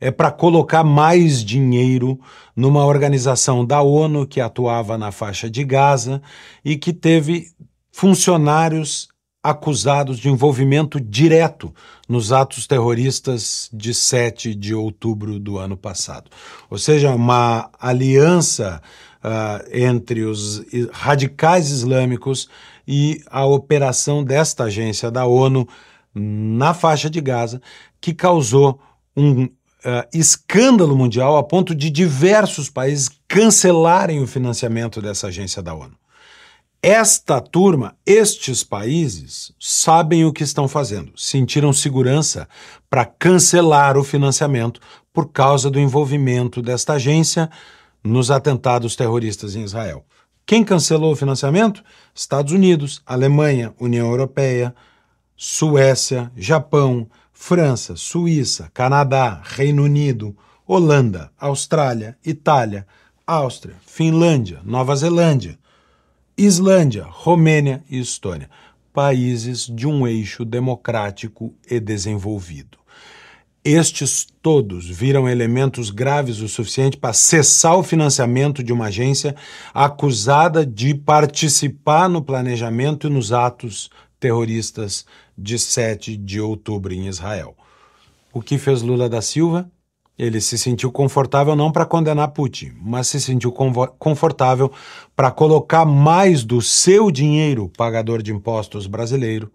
é 0.00 0.12
para 0.12 0.30
colocar 0.30 0.84
mais 0.84 1.44
dinheiro 1.44 2.20
numa 2.54 2.86
organização 2.86 3.66
da 3.66 3.82
ONU 3.82 4.24
que 4.24 4.40
atuava 4.40 4.96
na 4.96 5.10
faixa 5.10 5.50
de 5.50 5.64
Gaza 5.64 6.22
e 6.64 6.76
que 6.76 6.92
teve 6.92 7.48
funcionários 7.90 9.09
acusados 9.42 10.18
de 10.18 10.28
envolvimento 10.28 11.00
direto 11.00 11.74
nos 12.08 12.30
atos 12.30 12.66
terroristas 12.66 13.70
de 13.72 13.94
7 13.94 14.54
de 14.54 14.74
outubro 14.74 15.38
do 15.38 15.58
ano 15.58 15.76
passado. 15.76 16.30
Ou 16.68 16.76
seja, 16.76 17.14
uma 17.14 17.70
aliança 17.80 18.82
uh, 19.24 19.66
entre 19.72 20.24
os 20.24 20.62
radicais 20.92 21.70
islâmicos 21.70 22.48
e 22.86 23.22
a 23.30 23.46
operação 23.46 24.22
desta 24.22 24.64
agência 24.64 25.10
da 25.10 25.24
ONU 25.24 25.66
na 26.14 26.74
faixa 26.74 27.08
de 27.08 27.20
Gaza, 27.20 27.62
que 28.00 28.12
causou 28.12 28.80
um 29.16 29.44
uh, 29.44 29.50
escândalo 30.12 30.96
mundial 30.96 31.36
a 31.36 31.42
ponto 31.42 31.74
de 31.74 31.88
diversos 31.88 32.68
países 32.68 33.10
cancelarem 33.26 34.22
o 34.22 34.26
financiamento 34.26 35.00
dessa 35.00 35.28
agência 35.28 35.62
da 35.62 35.74
ONU. 35.74 35.99
Esta 36.82 37.42
turma, 37.42 37.94
estes 38.06 38.64
países, 38.64 39.52
sabem 39.60 40.24
o 40.24 40.32
que 40.32 40.42
estão 40.42 40.66
fazendo. 40.66 41.12
Sentiram 41.14 41.74
segurança 41.74 42.48
para 42.88 43.04
cancelar 43.04 43.98
o 43.98 44.04
financiamento 44.04 44.80
por 45.12 45.30
causa 45.30 45.70
do 45.70 45.78
envolvimento 45.78 46.62
desta 46.62 46.94
agência 46.94 47.50
nos 48.02 48.30
atentados 48.30 48.96
terroristas 48.96 49.54
em 49.54 49.62
Israel. 49.62 50.06
Quem 50.46 50.64
cancelou 50.64 51.12
o 51.12 51.16
financiamento? 51.16 51.84
Estados 52.14 52.54
Unidos, 52.54 53.02
Alemanha, 53.04 53.74
União 53.78 54.08
Europeia, 54.08 54.74
Suécia, 55.36 56.32
Japão, 56.34 57.06
França, 57.30 57.94
Suíça, 57.94 58.70
Canadá, 58.72 59.42
Reino 59.44 59.84
Unido, 59.84 60.34
Holanda, 60.66 61.30
Austrália, 61.38 62.16
Itália, 62.24 62.86
Áustria, 63.26 63.76
Finlândia, 63.86 64.60
Nova 64.64 64.96
Zelândia. 64.96 65.59
Islândia, 66.36 67.06
Romênia 67.08 67.82
e 67.88 67.98
Estônia, 67.98 68.48
países 68.92 69.66
de 69.66 69.86
um 69.86 70.06
eixo 70.06 70.44
democrático 70.44 71.54
e 71.68 71.78
desenvolvido. 71.78 72.78
Estes 73.62 74.26
todos 74.40 74.88
viram 74.88 75.28
elementos 75.28 75.90
graves 75.90 76.40
o 76.40 76.48
suficiente 76.48 76.96
para 76.96 77.12
cessar 77.12 77.76
o 77.76 77.82
financiamento 77.82 78.62
de 78.62 78.72
uma 78.72 78.86
agência 78.86 79.36
acusada 79.74 80.64
de 80.64 80.94
participar 80.94 82.08
no 82.08 82.22
planejamento 82.22 83.06
e 83.06 83.10
nos 83.10 83.32
atos 83.32 83.90
terroristas 84.18 85.04
de 85.36 85.58
7 85.58 86.16
de 86.16 86.40
outubro 86.40 86.94
em 86.94 87.06
Israel. 87.06 87.54
O 88.32 88.40
que 88.40 88.56
fez 88.56 88.80
Lula 88.80 89.10
da 89.10 89.20
Silva? 89.20 89.70
Ele 90.20 90.38
se 90.38 90.58
sentiu 90.58 90.92
confortável 90.92 91.56
não 91.56 91.72
para 91.72 91.86
condenar 91.86 92.28
Putin, 92.32 92.72
mas 92.78 93.08
se 93.08 93.18
sentiu 93.18 93.50
confortável 93.98 94.70
para 95.16 95.30
colocar 95.30 95.86
mais 95.86 96.44
do 96.44 96.60
seu 96.60 97.10
dinheiro, 97.10 97.72
pagador 97.74 98.22
de 98.22 98.30
impostos 98.30 98.86
brasileiro, 98.86 99.50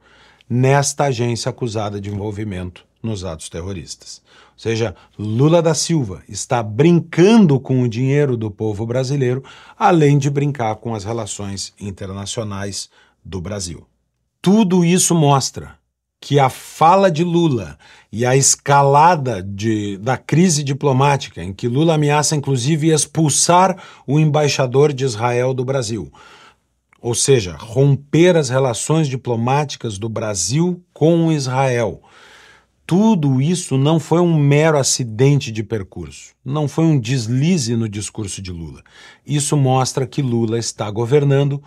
nesta 0.50 1.04
agência 1.04 1.52
acusada 1.52 2.02
de 2.02 2.10
envolvimento 2.10 2.84
nos 3.04 3.24
atos 3.24 3.48
terroristas. 3.48 4.24
Ou 4.54 4.60
seja, 4.60 4.96
Lula 5.20 5.62
da 5.62 5.76
Silva 5.76 6.24
está 6.28 6.64
brincando 6.64 7.60
com 7.60 7.84
o 7.84 7.88
dinheiro 7.88 8.36
do 8.36 8.50
povo 8.50 8.88
brasileiro, 8.88 9.44
além 9.78 10.18
de 10.18 10.32
brincar 10.32 10.78
com 10.78 10.96
as 10.96 11.04
relações 11.04 11.76
internacionais 11.80 12.90
do 13.24 13.40
Brasil. 13.40 13.86
Tudo 14.42 14.84
isso 14.84 15.14
mostra 15.14 15.78
que 16.26 16.40
a 16.40 16.50
fala 16.50 17.12
de 17.12 17.24
Lula 17.24 17.78
e 18.12 18.26
a 18.26 18.36
escalada 18.36 19.44
de, 19.44 19.96
da 19.98 20.18
crise 20.18 20.64
diplomática, 20.64 21.44
em 21.44 21.54
que 21.54 21.68
Lula 21.68 21.94
ameaça 21.94 22.36
inclusive 22.36 22.90
expulsar 22.90 23.78
o 24.08 24.20
embaixador 24.20 24.92
de 24.92 25.06
Israel 25.06 25.54
do 25.54 25.64
Brasil, 25.64 26.12
ou 27.00 27.14
seja, 27.14 27.56
romper 27.56 28.36
as 28.36 28.50
relações 28.50 29.08
diplomáticas 29.08 30.00
do 30.00 30.10
Brasil 30.10 30.82
com 30.92 31.32
Israel. 31.32 32.02
Tudo 32.88 33.40
isso 33.40 33.78
não 33.78 34.00
foi 34.00 34.20
um 34.20 34.36
mero 34.36 34.80
acidente 34.80 35.52
de 35.52 35.62
percurso, 35.62 36.34
não 36.44 36.68
foi 36.68 36.86
um 36.86 37.00
deslize 37.00 37.76
no 37.76 37.88
discurso 37.88 38.42
de 38.42 38.52
Lula. 38.52 38.82
Isso 39.24 39.56
mostra 39.56 40.08
que 40.08 40.24
Lula 40.24 40.58
está 40.58 40.90
governando 40.90 41.62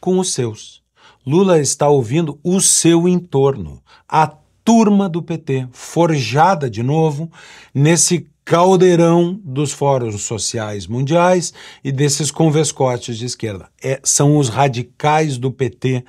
com 0.00 0.20
os 0.20 0.32
seus. 0.32 0.83
Lula 1.26 1.58
está 1.58 1.88
ouvindo 1.88 2.38
o 2.44 2.60
seu 2.60 3.08
entorno, 3.08 3.82
a 4.06 4.26
turma 4.62 5.08
do 5.08 5.22
PT, 5.22 5.68
forjada 5.72 6.68
de 6.68 6.82
novo 6.82 7.32
nesse 7.74 8.26
caldeirão 8.44 9.40
dos 9.42 9.72
fóruns 9.72 10.22
sociais 10.22 10.86
mundiais 10.86 11.54
e 11.82 11.90
desses 11.90 12.30
convescotes 12.30 13.16
de 13.16 13.24
esquerda. 13.24 13.70
É, 13.82 13.98
são 14.04 14.36
os 14.36 14.50
radicais 14.50 15.38
do 15.38 15.50
PT 15.50 16.04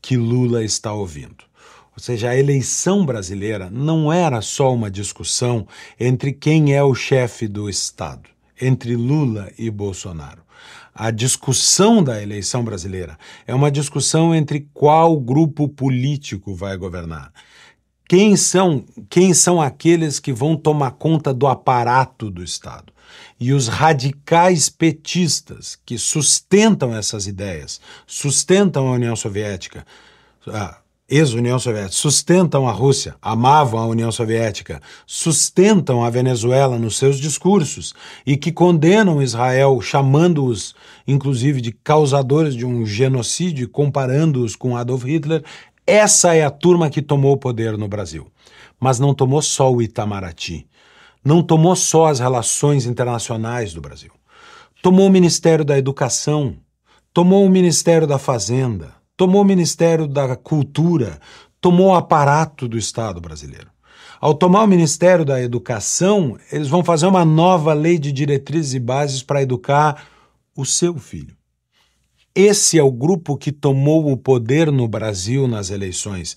que 0.00 0.16
Lula 0.16 0.62
está 0.62 0.92
ouvindo. 0.92 1.44
Ou 1.96 2.00
seja, 2.00 2.30
a 2.30 2.36
eleição 2.36 3.04
brasileira 3.04 3.68
não 3.72 4.12
era 4.12 4.40
só 4.40 4.72
uma 4.72 4.88
discussão 4.88 5.66
entre 5.98 6.32
quem 6.32 6.76
é 6.76 6.82
o 6.82 6.94
chefe 6.94 7.48
do 7.48 7.68
Estado, 7.68 8.30
entre 8.60 8.94
Lula 8.94 9.50
e 9.58 9.68
Bolsonaro 9.68 10.42
a 10.94 11.10
discussão 11.10 12.02
da 12.02 12.22
eleição 12.22 12.64
brasileira 12.64 13.18
é 13.46 13.54
uma 13.54 13.70
discussão 13.70 14.34
entre 14.34 14.68
qual 14.74 15.18
grupo 15.18 15.68
político 15.68 16.54
vai 16.54 16.76
governar. 16.76 17.32
Quem 18.08 18.36
são, 18.36 18.84
quem 19.08 19.32
são 19.32 19.62
aqueles 19.62 20.18
que 20.18 20.32
vão 20.32 20.56
tomar 20.56 20.92
conta 20.92 21.32
do 21.32 21.46
aparato 21.46 22.28
do 22.28 22.42
Estado? 22.42 22.92
E 23.38 23.52
os 23.52 23.68
radicais 23.68 24.68
petistas 24.68 25.78
que 25.86 25.96
sustentam 25.96 26.94
essas 26.94 27.26
ideias, 27.26 27.80
sustentam 28.06 28.88
a 28.88 28.92
União 28.92 29.14
Soviética, 29.14 29.86
ah, 30.48 30.78
ex-União 31.10 31.58
Soviética, 31.58 31.92
sustentam 31.92 32.68
a 32.68 32.72
Rússia, 32.72 33.16
amavam 33.20 33.80
a 33.80 33.86
União 33.86 34.12
Soviética, 34.12 34.80
sustentam 35.04 36.04
a 36.04 36.08
Venezuela 36.08 36.78
nos 36.78 36.96
seus 36.96 37.18
discursos 37.18 37.92
e 38.24 38.36
que 38.36 38.52
condenam 38.52 39.20
Israel, 39.20 39.80
chamando-os, 39.80 40.74
inclusive, 41.06 41.60
de 41.60 41.72
causadores 41.72 42.54
de 42.54 42.64
um 42.64 42.86
genocídio, 42.86 43.68
comparando-os 43.68 44.54
com 44.54 44.76
Adolf 44.76 45.04
Hitler, 45.04 45.42
essa 45.84 46.34
é 46.36 46.44
a 46.44 46.50
turma 46.50 46.88
que 46.88 47.02
tomou 47.02 47.32
o 47.32 47.38
poder 47.38 47.76
no 47.76 47.88
Brasil. 47.88 48.28
Mas 48.78 49.00
não 49.00 49.12
tomou 49.12 49.42
só 49.42 49.72
o 49.72 49.82
Itamaraty, 49.82 50.66
não 51.24 51.42
tomou 51.42 51.74
só 51.74 52.06
as 52.06 52.20
relações 52.20 52.86
internacionais 52.86 53.74
do 53.74 53.80
Brasil. 53.80 54.12
Tomou 54.80 55.08
o 55.08 55.10
Ministério 55.10 55.64
da 55.64 55.76
Educação, 55.76 56.56
tomou 57.12 57.44
o 57.44 57.50
Ministério 57.50 58.06
da 58.06 58.18
Fazenda, 58.18 58.99
tomou 59.20 59.42
o 59.42 59.44
Ministério 59.44 60.08
da 60.08 60.34
Cultura, 60.34 61.20
tomou 61.60 61.88
o 61.88 61.94
aparato 61.94 62.66
do 62.66 62.78
Estado 62.78 63.20
brasileiro. 63.20 63.66
Ao 64.18 64.32
tomar 64.32 64.62
o 64.62 64.66
Ministério 64.66 65.26
da 65.26 65.42
Educação, 65.42 66.38
eles 66.50 66.68
vão 66.68 66.82
fazer 66.82 67.04
uma 67.04 67.22
nova 67.22 67.74
lei 67.74 67.98
de 67.98 68.12
diretrizes 68.12 68.72
e 68.72 68.80
bases 68.80 69.22
para 69.22 69.42
educar 69.42 70.06
o 70.56 70.64
seu 70.64 70.96
filho. 70.96 71.36
Esse 72.34 72.78
é 72.78 72.82
o 72.82 72.90
grupo 72.90 73.36
que 73.36 73.52
tomou 73.52 74.10
o 74.10 74.16
poder 74.16 74.72
no 74.72 74.88
Brasil 74.88 75.46
nas 75.46 75.68
eleições. 75.68 76.34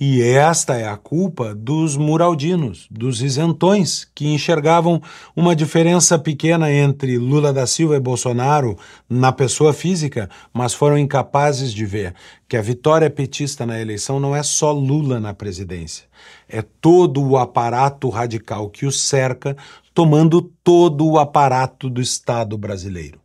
E 0.00 0.22
esta 0.22 0.76
é 0.76 0.86
a 0.86 0.96
culpa 0.96 1.52
dos 1.52 1.96
muraldinos, 1.96 2.86
dos 2.88 3.20
isentões, 3.20 4.08
que 4.14 4.28
enxergavam 4.28 5.02
uma 5.34 5.56
diferença 5.56 6.16
pequena 6.16 6.70
entre 6.70 7.18
Lula 7.18 7.52
da 7.52 7.66
Silva 7.66 7.96
e 7.96 8.00
Bolsonaro 8.00 8.78
na 9.10 9.32
pessoa 9.32 9.72
física, 9.72 10.30
mas 10.52 10.72
foram 10.72 10.96
incapazes 10.96 11.72
de 11.72 11.84
ver 11.84 12.14
que 12.48 12.56
a 12.56 12.62
vitória 12.62 13.10
petista 13.10 13.66
na 13.66 13.80
eleição 13.80 14.20
não 14.20 14.36
é 14.36 14.42
só 14.44 14.70
Lula 14.70 15.18
na 15.18 15.34
presidência, 15.34 16.06
é 16.48 16.62
todo 16.62 17.20
o 17.20 17.36
aparato 17.36 18.08
radical 18.08 18.70
que 18.70 18.86
o 18.86 18.92
cerca, 18.92 19.56
tomando 19.92 20.40
todo 20.62 21.04
o 21.08 21.18
aparato 21.18 21.90
do 21.90 22.00
Estado 22.00 22.56
brasileiro. 22.56 23.18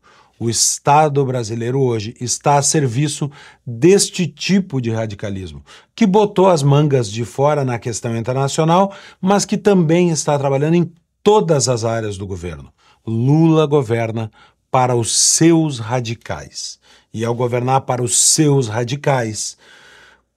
O 0.44 0.50
Estado 0.50 1.24
brasileiro 1.24 1.80
hoje 1.80 2.14
está 2.20 2.58
a 2.58 2.62
serviço 2.62 3.32
deste 3.66 4.28
tipo 4.28 4.82
de 4.82 4.92
radicalismo, 4.92 5.64
que 5.96 6.06
botou 6.06 6.50
as 6.50 6.62
mangas 6.62 7.10
de 7.10 7.24
fora 7.24 7.64
na 7.64 7.80
questão 7.80 8.14
internacional, 8.18 8.94
mas 9.22 9.46
que 9.46 9.58
também 9.58 10.10
está 10.10 10.38
trabalhando 10.38 10.74
em 10.74 10.92
todas 11.24 11.70
as 11.70 11.86
áreas 11.86 12.18
do 12.18 12.28
governo. 12.28 12.74
Lula 13.08 13.66
governa 13.66 14.30
para 14.70 14.98
os 14.98 15.18
seus 15.18 15.80
radicais. 15.80 16.78
E 17.14 17.24
ao 17.24 17.34
governar 17.34 17.80
para 17.80 18.04
os 18.04 18.18
seus 18.18 18.68
radicais, 18.68 19.56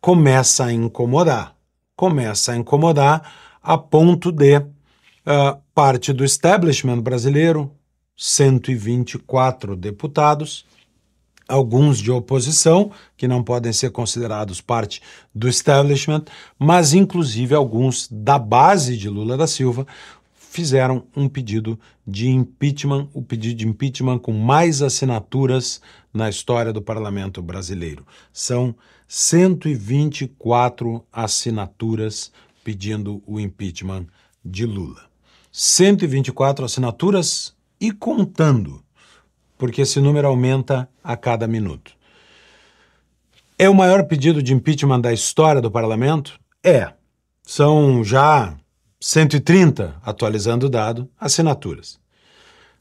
começa 0.01 0.67
a 0.67 0.73
incomodar. 0.73 1.53
Começa 1.97 2.53
a 2.53 2.57
incomodar 2.57 3.29
a 3.61 3.77
ponto 3.77 4.31
de 4.31 4.59
uh, 4.59 5.59
parte 5.75 6.13
do 6.13 6.25
establishment 6.25 7.01
brasileiro, 7.01 7.73
124 8.17 9.77
deputados, 9.77 10.65
alguns 11.47 11.99
de 11.99 12.11
oposição, 12.11 12.91
que 13.17 13.29
não 13.29 13.43
podem 13.43 13.73
ser 13.73 13.91
considerados 13.91 14.61
parte 14.61 15.03
do 15.35 15.49
establishment, 15.49 16.25
mas 16.59 16.95
inclusive 16.95 17.55
alguns 17.55 18.09
da 18.11 18.39
base 18.39 18.97
de 18.97 19.09
Lula 19.09 19.37
da 19.37 19.47
Silva 19.47 19.87
fizeram 20.57 21.05
um 21.15 21.29
pedido 21.29 21.79
de 22.07 22.29
impeachment, 22.29 23.09
o 23.13 23.21
pedido 23.21 23.59
de 23.59 23.69
impeachment 23.69 24.19
com 24.19 24.33
mais 24.33 24.81
assinaturas 24.81 25.83
na 26.15 26.31
história 26.31 26.73
do 26.73 26.81
parlamento 26.81 27.43
brasileiro. 27.43 28.07
São 28.33 28.75
124 29.07 31.05
assinaturas 31.13 32.33
pedindo 32.65 33.23
o 33.27 33.39
impeachment 33.39 34.07
de 34.43 34.65
Lula. 34.65 35.03
124 35.53 36.65
assinaturas 36.65 37.56
e 37.81 37.93
contando, 37.93 38.83
porque 39.59 39.83
esse 39.83 40.01
número 40.01 40.29
aumenta 40.29 40.89
a 41.03 41.17
cada 41.17 41.47
minuto. 41.47 41.93
É 43.59 43.69
o 43.69 43.75
maior 43.75 44.05
pedido 44.05 44.43
de 44.43 44.53
impeachment 44.53 45.01
da 45.01 45.13
história 45.13 45.63
do 45.63 45.71
parlamento? 45.71 46.39
É. 46.63 46.93
São 47.43 48.05
já 48.05 48.55
130, 49.01 49.97
atualizando 50.05 50.67
o 50.67 50.69
dado, 50.69 51.09
assinaturas. 51.19 51.99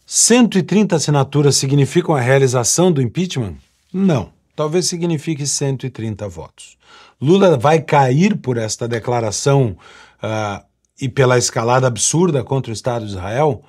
130 0.05 0.95
assinaturas 0.95 1.55
significam 1.55 2.15
a 2.15 2.19
realização 2.19 2.91
do 2.91 3.01
impeachment? 3.01 3.55
Não. 3.93 4.33
Talvez 4.55 4.85
signifique 4.87 5.45
130 5.45 6.27
votos. 6.29 6.77
Lula 7.21 7.57
vai 7.57 7.81
cair 7.81 8.37
por 8.37 8.57
esta 8.57 8.87
declaração 8.87 9.75
uh, 10.21 10.63
e 10.99 11.09
pela 11.09 11.37
escalada 11.37 11.87
absurda 11.87 12.43
contra 12.43 12.71
o 12.71 12.73
Estado 12.73 13.05
de 13.05 13.11
Israel? 13.11 13.63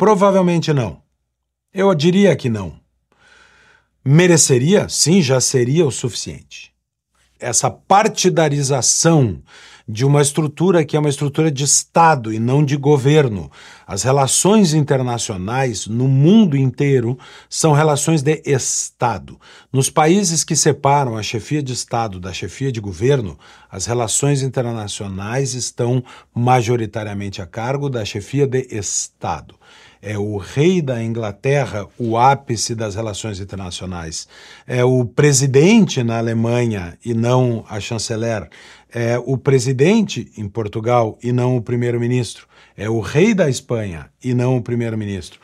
Provavelmente 0.00 0.72
não. 0.72 1.02
Eu 1.74 1.94
diria 1.94 2.34
que 2.34 2.48
não. 2.48 2.80
Mereceria? 4.02 4.88
Sim, 4.88 5.20
já 5.20 5.42
seria 5.42 5.84
o 5.84 5.90
suficiente. 5.90 6.72
Essa 7.38 7.70
partidarização 7.70 9.42
de 9.86 10.06
uma 10.06 10.22
estrutura 10.22 10.86
que 10.86 10.96
é 10.96 11.00
uma 11.00 11.10
estrutura 11.10 11.50
de 11.50 11.64
Estado 11.64 12.32
e 12.32 12.38
não 12.38 12.64
de 12.64 12.78
governo. 12.78 13.50
As 13.86 14.02
relações 14.02 14.72
internacionais 14.72 15.86
no 15.86 16.08
mundo 16.08 16.56
inteiro 16.56 17.18
são 17.46 17.72
relações 17.72 18.22
de 18.22 18.40
Estado. 18.46 19.38
Nos 19.70 19.90
países 19.90 20.44
que 20.44 20.56
separam 20.56 21.14
a 21.14 21.22
chefia 21.22 21.62
de 21.62 21.74
Estado 21.74 22.18
da 22.18 22.32
chefia 22.32 22.72
de 22.72 22.80
governo, 22.80 23.38
as 23.70 23.84
relações 23.84 24.40
internacionais 24.42 25.52
estão 25.52 26.02
majoritariamente 26.34 27.42
a 27.42 27.46
cargo 27.46 27.90
da 27.90 28.02
chefia 28.02 28.46
de 28.46 28.66
Estado 28.70 29.60
é 30.02 30.18
o 30.18 30.36
rei 30.36 30.80
da 30.80 31.02
Inglaterra 31.02 31.86
o 31.98 32.16
ápice 32.16 32.74
das 32.74 32.94
relações 32.94 33.40
internacionais, 33.40 34.26
é 34.66 34.84
o 34.84 35.04
presidente 35.04 36.02
na 36.02 36.18
Alemanha 36.18 36.96
e 37.04 37.12
não 37.12 37.64
a 37.68 37.78
chanceler, 37.80 38.48
é 38.92 39.18
o 39.18 39.36
presidente 39.36 40.32
em 40.36 40.48
Portugal 40.48 41.18
e 41.22 41.32
não 41.32 41.56
o 41.56 41.62
primeiro-ministro, 41.62 42.46
é 42.76 42.88
o 42.88 43.00
rei 43.00 43.34
da 43.34 43.48
Espanha 43.48 44.10
e 44.22 44.32
não 44.32 44.56
o 44.56 44.62
primeiro-ministro. 44.62 45.38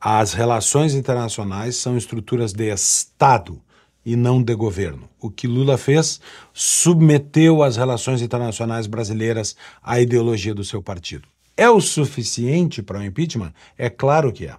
As 0.00 0.34
relações 0.34 0.94
internacionais 0.94 1.76
são 1.76 1.96
estruturas 1.96 2.52
de 2.52 2.72
Estado 2.72 3.60
e 4.04 4.14
não 4.14 4.40
de 4.40 4.54
governo. 4.54 5.08
O 5.20 5.28
que 5.28 5.48
Lula 5.48 5.76
fez 5.76 6.20
submeteu 6.54 7.60
as 7.62 7.76
relações 7.76 8.22
internacionais 8.22 8.86
brasileiras 8.86 9.56
à 9.82 10.00
ideologia 10.00 10.54
do 10.54 10.62
seu 10.62 10.80
partido. 10.80 11.26
É 11.56 11.70
o 11.70 11.80
suficiente 11.80 12.82
para 12.82 12.98
o 12.98 13.04
impeachment? 13.04 13.52
É 13.78 13.88
claro 13.88 14.32
que 14.32 14.46
é. 14.46 14.56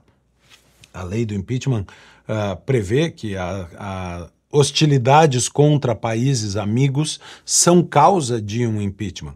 A 0.93 1.03
lei 1.03 1.25
do 1.25 1.35
impeachment 1.35 1.85
uh, 2.27 2.57
prevê 2.65 3.11
que 3.11 3.37
a, 3.37 3.67
a 3.77 4.29
hostilidades 4.51 5.47
contra 5.47 5.93
países 5.93 6.55
amigos 6.55 7.19
são 7.45 7.83
causa 7.83 8.41
de 8.41 8.65
um 8.65 8.81
impeachment. 8.81 9.35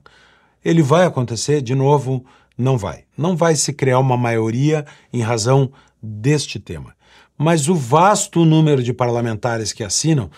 Ele 0.63 0.81
vai 0.81 1.05
acontecer? 1.05 1.61
De 1.61 1.75
novo, 1.75 2.25
não 2.57 2.77
vai. 2.77 3.03
Não 3.17 3.35
vai 3.35 3.55
se 3.55 3.73
criar 3.73 3.99
uma 3.99 4.17
maioria 4.17 4.85
em 5.11 5.21
razão 5.21 5.71
deste 6.01 6.59
tema. 6.59 6.95
Mas 7.37 7.67
o 7.67 7.75
vasto 7.75 8.45
número 8.45 8.83
de 8.83 8.93
parlamentares 8.93 9.73
que 9.73 9.83
assinam 9.83 10.29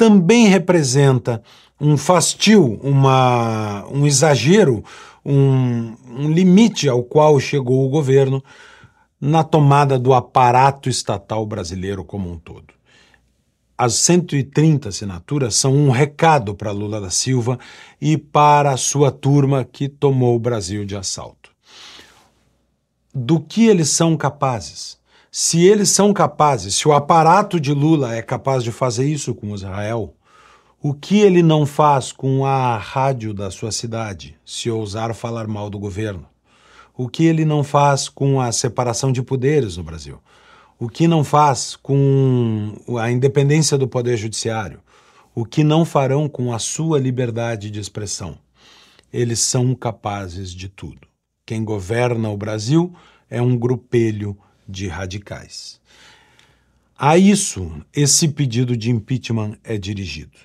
também 0.00 0.46
representa 0.46 1.42
um 1.78 1.94
fastio, 1.94 2.80
uma, 2.82 3.86
um 3.92 4.06
exagero, 4.06 4.82
um, 5.22 5.94
um 6.08 6.30
limite 6.30 6.88
ao 6.88 7.02
qual 7.02 7.38
chegou 7.38 7.84
o 7.84 7.90
governo 7.90 8.42
na 9.20 9.44
tomada 9.44 9.98
do 9.98 10.14
aparato 10.14 10.88
estatal 10.88 11.44
brasileiro 11.44 12.02
como 12.02 12.32
um 12.32 12.38
todo. 12.38 12.72
As 13.76 13.92
130 13.96 14.88
assinaturas 14.88 15.54
são 15.54 15.74
um 15.74 15.90
recado 15.90 16.54
para 16.54 16.70
Lula 16.70 16.98
da 16.98 17.10
Silva 17.10 17.58
e 18.00 18.16
para 18.16 18.70
a 18.70 18.78
sua 18.78 19.10
turma 19.10 19.68
que 19.70 19.86
tomou 19.86 20.34
o 20.34 20.40
Brasil 20.40 20.86
de 20.86 20.96
assalto. 20.96 21.50
Do 23.14 23.38
que 23.38 23.66
eles 23.66 23.90
são 23.90 24.16
capazes? 24.16 24.98
Se 25.32 25.64
eles 25.64 25.90
são 25.90 26.12
capazes, 26.12 26.74
se 26.74 26.88
o 26.88 26.92
aparato 26.92 27.60
de 27.60 27.72
Lula 27.72 28.16
é 28.16 28.20
capaz 28.20 28.64
de 28.64 28.72
fazer 28.72 29.06
isso 29.06 29.32
com 29.32 29.54
Israel, 29.54 30.12
o 30.82 30.92
que 30.92 31.20
ele 31.20 31.40
não 31.40 31.64
faz 31.64 32.10
com 32.10 32.44
a 32.44 32.76
rádio 32.76 33.32
da 33.32 33.48
sua 33.48 33.70
cidade, 33.70 34.36
se 34.44 34.68
ousar 34.68 35.14
falar 35.14 35.46
mal 35.46 35.70
do 35.70 35.78
governo? 35.78 36.26
O 36.96 37.08
que 37.08 37.26
ele 37.26 37.44
não 37.44 37.62
faz 37.62 38.08
com 38.08 38.40
a 38.40 38.50
separação 38.50 39.12
de 39.12 39.22
poderes 39.22 39.76
no 39.76 39.84
Brasil? 39.84 40.18
O 40.80 40.88
que 40.88 41.06
não 41.06 41.22
faz 41.22 41.76
com 41.76 42.74
a 42.98 43.08
independência 43.08 43.78
do 43.78 43.86
Poder 43.86 44.16
Judiciário? 44.16 44.80
O 45.32 45.44
que 45.44 45.62
não 45.62 45.84
farão 45.84 46.28
com 46.28 46.52
a 46.52 46.58
sua 46.58 46.98
liberdade 46.98 47.70
de 47.70 47.78
expressão? 47.78 48.36
Eles 49.12 49.38
são 49.38 49.76
capazes 49.76 50.50
de 50.50 50.68
tudo. 50.68 51.06
Quem 51.46 51.64
governa 51.64 52.30
o 52.30 52.36
Brasil 52.36 52.92
é 53.30 53.40
um 53.40 53.56
grupelho 53.56 54.36
de 54.70 54.88
radicais. 54.88 55.80
A 56.98 57.16
isso, 57.18 57.70
esse 57.94 58.28
pedido 58.28 58.76
de 58.76 58.90
impeachment 58.90 59.56
é 59.64 59.76
dirigido 59.78 60.38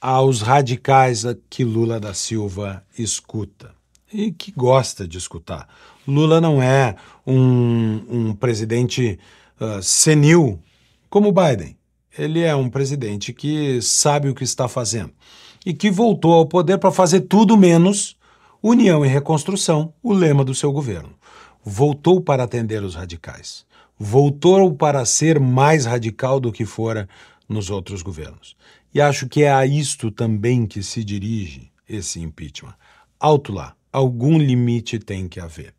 aos 0.00 0.40
radicais 0.42 1.24
que 1.50 1.64
Lula 1.64 1.98
da 1.98 2.14
Silva 2.14 2.84
escuta 2.96 3.74
e 4.12 4.30
que 4.32 4.52
gosta 4.52 5.06
de 5.06 5.18
escutar. 5.18 5.68
Lula 6.06 6.40
não 6.40 6.62
é 6.62 6.96
um, 7.26 8.02
um 8.08 8.34
presidente 8.34 9.18
uh, 9.60 9.82
senil 9.82 10.60
como 11.10 11.32
Biden. 11.32 11.76
Ele 12.16 12.40
é 12.40 12.54
um 12.54 12.70
presidente 12.70 13.32
que 13.32 13.80
sabe 13.82 14.28
o 14.28 14.34
que 14.34 14.44
está 14.44 14.66
fazendo 14.66 15.12
e 15.64 15.74
que 15.74 15.90
voltou 15.90 16.32
ao 16.32 16.46
poder 16.46 16.78
para 16.78 16.90
fazer 16.90 17.22
tudo 17.22 17.56
menos 17.56 18.16
união 18.62 19.04
e 19.04 19.08
reconstrução, 19.08 19.92
o 20.02 20.12
lema 20.12 20.44
do 20.44 20.54
seu 20.54 20.72
governo. 20.72 21.14
Voltou 21.62 22.20
para 22.20 22.44
atender 22.44 22.82
os 22.82 22.94
radicais. 22.94 23.66
Voltou 23.98 24.74
para 24.74 25.04
ser 25.04 25.40
mais 25.40 25.84
radical 25.84 26.38
do 26.38 26.52
que 26.52 26.64
fora 26.64 27.08
nos 27.48 27.70
outros 27.70 28.02
governos. 28.02 28.56
E 28.94 29.00
acho 29.00 29.28
que 29.28 29.42
é 29.42 29.52
a 29.52 29.66
isto 29.66 30.10
também 30.10 30.66
que 30.66 30.82
se 30.82 31.02
dirige 31.02 31.70
esse 31.88 32.20
impeachment. 32.20 32.74
Alto 33.18 33.52
lá, 33.52 33.74
algum 33.92 34.38
limite 34.38 34.98
tem 34.98 35.28
que 35.28 35.40
haver. 35.40 35.74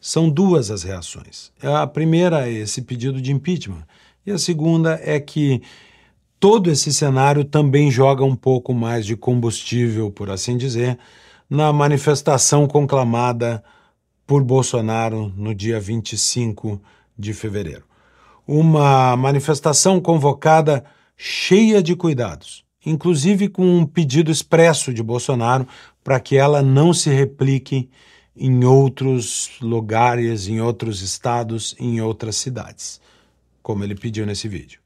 São 0.00 0.28
duas 0.28 0.70
as 0.70 0.82
reações. 0.82 1.50
A 1.62 1.86
primeira 1.86 2.48
é 2.48 2.52
esse 2.52 2.82
pedido 2.82 3.20
de 3.20 3.32
impeachment, 3.32 3.84
e 4.24 4.30
a 4.30 4.38
segunda 4.38 5.00
é 5.02 5.18
que 5.18 5.62
todo 6.38 6.70
esse 6.70 6.92
cenário 6.92 7.44
também 7.44 7.90
joga 7.90 8.24
um 8.24 8.36
pouco 8.36 8.74
mais 8.74 9.06
de 9.06 9.16
combustível, 9.16 10.10
por 10.10 10.30
assim 10.30 10.56
dizer, 10.56 10.98
na 11.48 11.72
manifestação 11.72 12.66
conclamada 12.66 13.62
por 14.26 14.42
Bolsonaro 14.42 15.32
no 15.36 15.54
dia 15.54 15.80
25 15.80 16.80
de 17.18 17.32
fevereiro. 17.32 17.84
Uma 18.46 19.16
manifestação 19.16 20.00
convocada 20.00 20.84
cheia 21.16 21.82
de 21.82 21.96
cuidados, 21.96 22.64
inclusive 22.84 23.48
com 23.48 23.64
um 23.64 23.86
pedido 23.86 24.30
expresso 24.30 24.92
de 24.92 25.02
Bolsonaro 25.02 25.66
para 26.04 26.20
que 26.20 26.36
ela 26.36 26.62
não 26.62 26.92
se 26.92 27.10
replique 27.10 27.90
em 28.36 28.64
outros 28.64 29.50
lugares, 29.60 30.46
em 30.46 30.60
outros 30.60 31.00
estados, 31.00 31.74
em 31.80 32.00
outras 32.00 32.36
cidades, 32.36 33.00
como 33.62 33.82
ele 33.82 33.94
pediu 33.94 34.26
nesse 34.26 34.46
vídeo. 34.46 34.80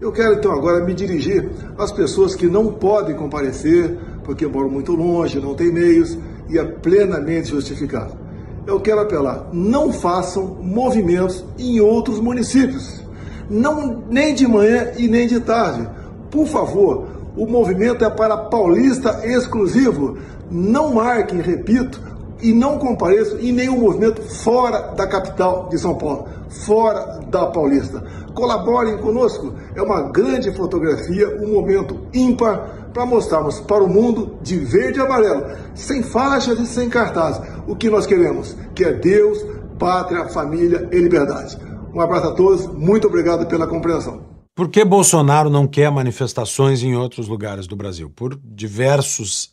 Eu 0.00 0.12
quero 0.12 0.34
então 0.34 0.50
agora 0.50 0.84
me 0.84 0.92
dirigir 0.92 1.48
às 1.78 1.92
pessoas 1.92 2.34
que 2.34 2.48
não 2.48 2.74
podem 2.74 3.16
comparecer 3.16 3.96
porque 4.24 4.46
moram 4.46 4.68
muito 4.68 4.92
longe, 4.92 5.40
não 5.40 5.54
têm 5.54 5.72
meios 5.72 6.18
e 6.48 6.58
é 6.58 6.64
plenamente 6.64 7.48
justificado. 7.48 8.23
Eu 8.66 8.80
quero 8.80 9.00
apelar: 9.00 9.48
não 9.52 9.92
façam 9.92 10.56
movimentos 10.60 11.44
em 11.58 11.80
outros 11.80 12.18
municípios, 12.18 13.02
não 13.48 14.02
nem 14.08 14.34
de 14.34 14.46
manhã 14.46 14.92
e 14.96 15.08
nem 15.08 15.26
de 15.26 15.40
tarde. 15.40 15.88
Por 16.30 16.46
favor, 16.46 17.06
o 17.36 17.46
movimento 17.46 18.04
é 18.04 18.10
para 18.10 18.36
paulista 18.36 19.20
exclusivo. 19.24 20.16
Não 20.50 20.94
marquem, 20.94 21.40
repito, 21.40 22.00
e 22.40 22.52
não 22.52 22.78
compareçam 22.78 23.38
em 23.40 23.52
nenhum 23.52 23.78
movimento 23.80 24.20
fora 24.22 24.92
da 24.94 25.06
capital 25.06 25.68
de 25.70 25.78
São 25.78 25.94
Paulo, 25.94 26.28
fora 26.48 27.20
da 27.28 27.46
Paulista. 27.46 28.04
Colaborem 28.34 28.98
conosco, 28.98 29.54
é 29.74 29.80
uma 29.80 30.10
grande 30.10 30.54
fotografia, 30.54 31.40
um 31.40 31.52
momento 31.54 31.98
ímpar 32.12 32.90
para 32.92 33.06
mostrarmos 33.06 33.60
para 33.60 33.82
o 33.82 33.88
mundo 33.88 34.36
de 34.42 34.56
verde 34.58 34.98
e 34.98 35.02
amarelo, 35.02 35.46
sem 35.74 36.02
faixas 36.02 36.58
e 36.60 36.66
sem 36.66 36.88
cartazes, 36.88 37.40
o 37.66 37.76
que 37.76 37.90
nós 37.90 38.06
queremos, 38.06 38.56
que 38.74 38.84
é 38.84 38.92
Deus, 38.92 39.38
pátria, 39.78 40.28
família 40.28 40.88
e 40.92 40.98
liberdade. 40.98 41.56
Um 41.92 42.00
abraço 42.00 42.28
a 42.28 42.34
todos, 42.34 42.66
muito 42.66 43.06
obrigado 43.06 43.46
pela 43.46 43.66
compreensão. 43.66 44.34
Por 44.54 44.68
que 44.68 44.84
Bolsonaro 44.84 45.50
não 45.50 45.66
quer 45.66 45.90
manifestações 45.90 46.82
em 46.82 46.94
outros 46.94 47.26
lugares 47.26 47.66
do 47.66 47.74
Brasil? 47.74 48.08
Por 48.08 48.38
diversos 48.42 49.52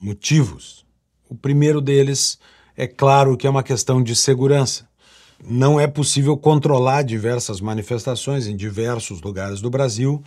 motivos. 0.00 0.84
O 1.28 1.34
primeiro 1.34 1.80
deles 1.80 2.38
é 2.76 2.86
claro 2.86 3.36
que 3.36 3.46
é 3.46 3.50
uma 3.50 3.62
questão 3.62 4.02
de 4.02 4.16
segurança. 4.16 4.86
Não 5.46 5.78
é 5.78 5.86
possível 5.86 6.36
controlar 6.36 7.02
diversas 7.02 7.60
manifestações 7.60 8.46
em 8.46 8.56
diversos 8.56 9.20
lugares 9.20 9.60
do 9.60 9.68
Brasil 9.68 10.22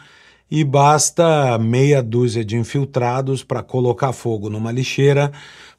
e 0.50 0.64
basta 0.64 1.58
meia 1.58 2.02
dúzia 2.02 2.44
de 2.44 2.56
infiltrados 2.56 3.44
para 3.44 3.64
colocar 3.64 4.14
fogo 4.14 4.50
numa 4.50 4.72
lixeira 4.72 5.32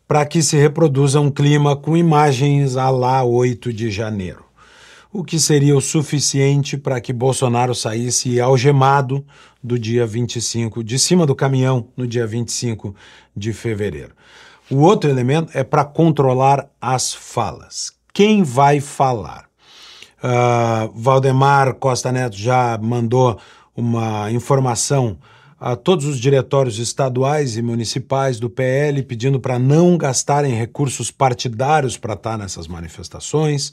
para 0.08 0.24
que 0.24 0.42
se 0.42 0.56
reproduza 0.56 1.20
um 1.20 1.30
clima 1.30 1.76
com 1.76 1.94
imagens 1.94 2.78
a 2.78 2.88
lá 2.88 3.22
8 3.22 3.70
de 3.74 3.90
janeiro. 3.90 4.42
O 5.12 5.22
que 5.22 5.38
seria 5.38 5.76
o 5.76 5.82
suficiente 5.82 6.78
para 6.78 6.98
que 6.98 7.12
Bolsonaro 7.12 7.74
saísse 7.74 8.40
algemado 8.40 9.22
do 9.62 9.78
dia 9.78 10.06
25, 10.06 10.82
de 10.82 10.98
cima 10.98 11.26
do 11.26 11.34
caminhão, 11.34 11.88
no 11.94 12.06
dia 12.06 12.26
25 12.26 12.94
de 13.36 13.52
fevereiro. 13.52 14.14
O 14.70 14.78
outro 14.78 15.10
elemento 15.10 15.50
é 15.54 15.62
para 15.62 15.84
controlar 15.84 16.70
as 16.80 17.12
falas. 17.12 17.92
Quem 18.12 18.42
vai 18.42 18.80
falar? 18.80 19.46
Uh, 20.22 20.90
Valdemar 20.94 21.74
Costa 21.74 22.10
Neto 22.10 22.36
já 22.36 22.78
mandou 22.78 23.38
uma 23.76 24.30
informação 24.32 25.18
a 25.60 25.74
todos 25.74 26.04
os 26.06 26.20
diretórios 26.20 26.78
estaduais 26.78 27.56
e 27.56 27.62
municipais 27.62 28.38
do 28.38 28.48
PL 28.48 29.02
pedindo 29.02 29.40
para 29.40 29.58
não 29.58 29.98
gastarem 29.98 30.54
recursos 30.54 31.10
partidários 31.10 31.96
para 31.96 32.14
estar 32.14 32.32
tá 32.32 32.38
nessas 32.38 32.68
manifestações. 32.68 33.72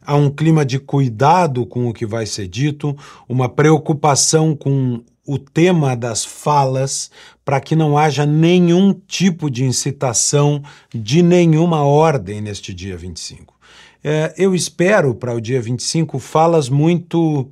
Há 0.00 0.14
um 0.14 0.30
clima 0.30 0.64
de 0.64 0.78
cuidado 0.78 1.66
com 1.66 1.88
o 1.88 1.92
que 1.92 2.06
vai 2.06 2.26
ser 2.26 2.46
dito, 2.46 2.96
uma 3.28 3.48
preocupação 3.48 4.54
com 4.54 5.02
o 5.26 5.38
tema 5.38 5.96
das 5.96 6.24
falas 6.24 7.10
para 7.44 7.60
que 7.60 7.74
não 7.74 7.96
haja 7.96 8.24
nenhum 8.26 8.92
tipo 8.92 9.50
de 9.50 9.64
incitação 9.64 10.62
de 10.94 11.22
nenhuma 11.22 11.82
ordem 11.82 12.40
neste 12.40 12.72
dia 12.72 12.96
25. 12.96 13.54
É, 14.02 14.34
eu 14.36 14.54
espero 14.54 15.14
para 15.14 15.34
o 15.34 15.40
dia 15.40 15.60
25 15.60 16.18
falas 16.18 16.68
muito 16.68 17.50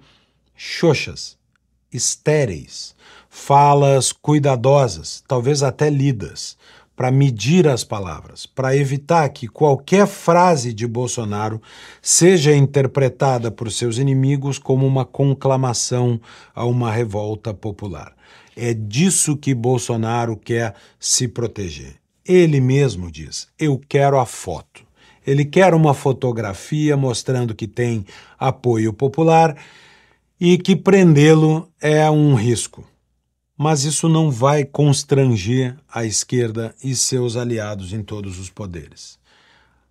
xoxas, 0.55 1.39
estéreis, 1.91 2.95
falas 3.35 4.13
cuidadosas, 4.13 5.25
talvez 5.27 5.63
até 5.63 5.89
lidas, 5.89 6.55
para 6.95 7.11
medir 7.11 7.67
as 7.67 7.83
palavras, 7.83 8.45
para 8.45 8.77
evitar 8.77 9.27
que 9.31 9.49
qualquer 9.49 10.07
frase 10.07 10.75
de 10.75 10.87
Bolsonaro 10.87 11.61
seja 12.03 12.55
interpretada 12.55 13.51
por 13.51 13.73
seus 13.73 13.97
inimigos 13.97 14.59
como 14.59 14.87
uma 14.87 15.07
conclamação 15.07 16.21
a 16.55 16.67
uma 16.67 16.93
revolta 16.93 17.55
popular. 17.55 18.13
É 18.55 18.75
disso 18.75 19.35
que 19.35 19.55
Bolsonaro 19.55 20.37
quer 20.37 20.75
se 21.01 21.27
proteger. 21.27 21.95
Ele 22.29 22.61
mesmo 22.61 23.11
diz: 23.11 23.49
Eu 23.59 23.81
quero 23.89 24.21
a 24.21 24.27
foto. 24.27 24.85
Ele 25.27 25.47
quer 25.47 25.73
uma 25.73 25.95
fotografia 25.95 26.99
mostrando 26.99 27.55
que 27.55 27.67
tem 27.67 28.05
apoio 28.39 28.93
popular 28.93 29.57
e 30.39 30.59
que 30.59 30.77
prendê-lo 30.77 31.67
é 31.81 32.09
um 32.11 32.35
risco. 32.35 32.92
Mas 33.63 33.85
isso 33.85 34.09
não 34.09 34.29
vai 34.29 34.65
constranger 34.65 35.77
a 35.89 36.05
esquerda 36.05 36.75
e 36.83 36.97
seus 36.97 37.37
aliados 37.37 37.93
em 37.93 38.03
todos 38.03 38.41
os 38.41 38.51
poderes. 38.51 39.21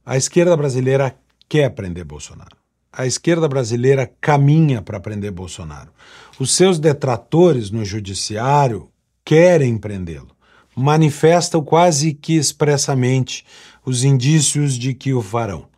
A 0.06 0.18
esquerda 0.18 0.58
brasileira 0.58 1.16
quer 1.48 1.70
prender 1.70 2.04
Bolsonaro. 2.04 2.58
A 2.92 3.06
esquerda 3.06 3.48
brasileira 3.48 4.12
caminha 4.20 4.82
para 4.82 5.00
prender 5.00 5.32
Bolsonaro. 5.32 5.90
Os 6.38 6.54
seus 6.54 6.80
detratores 6.80 7.72
no 7.72 7.86
judiciário 7.86 8.90
querem 9.24 9.78
prendê-lo. 9.78 10.36
Manifestam 10.76 11.64
quase 11.64 12.14
que 12.14 12.36
expressamente 12.36 13.46
os 13.86 14.04
indícios 14.04 14.74
de 14.74 14.94
que 14.94 15.14
o 15.14 15.22
farão. 15.22 15.71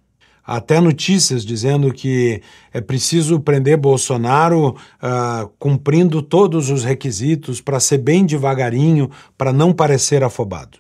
Até 0.46 0.80
notícias 0.82 1.46
dizendo 1.46 1.94
que 1.94 2.42
é 2.74 2.82
preciso 2.82 3.40
prender 3.40 3.78
Bolsonaro 3.78 4.70
uh, 4.72 5.48
cumprindo 5.58 6.22
todos 6.22 6.70
os 6.70 6.84
requisitos 6.84 7.62
para 7.62 7.80
ser 7.80 8.00
bem 8.00 8.26
devagarinho, 8.26 9.10
para 9.38 9.54
não 9.54 9.72
parecer 9.72 10.22
afobado. 10.24 10.78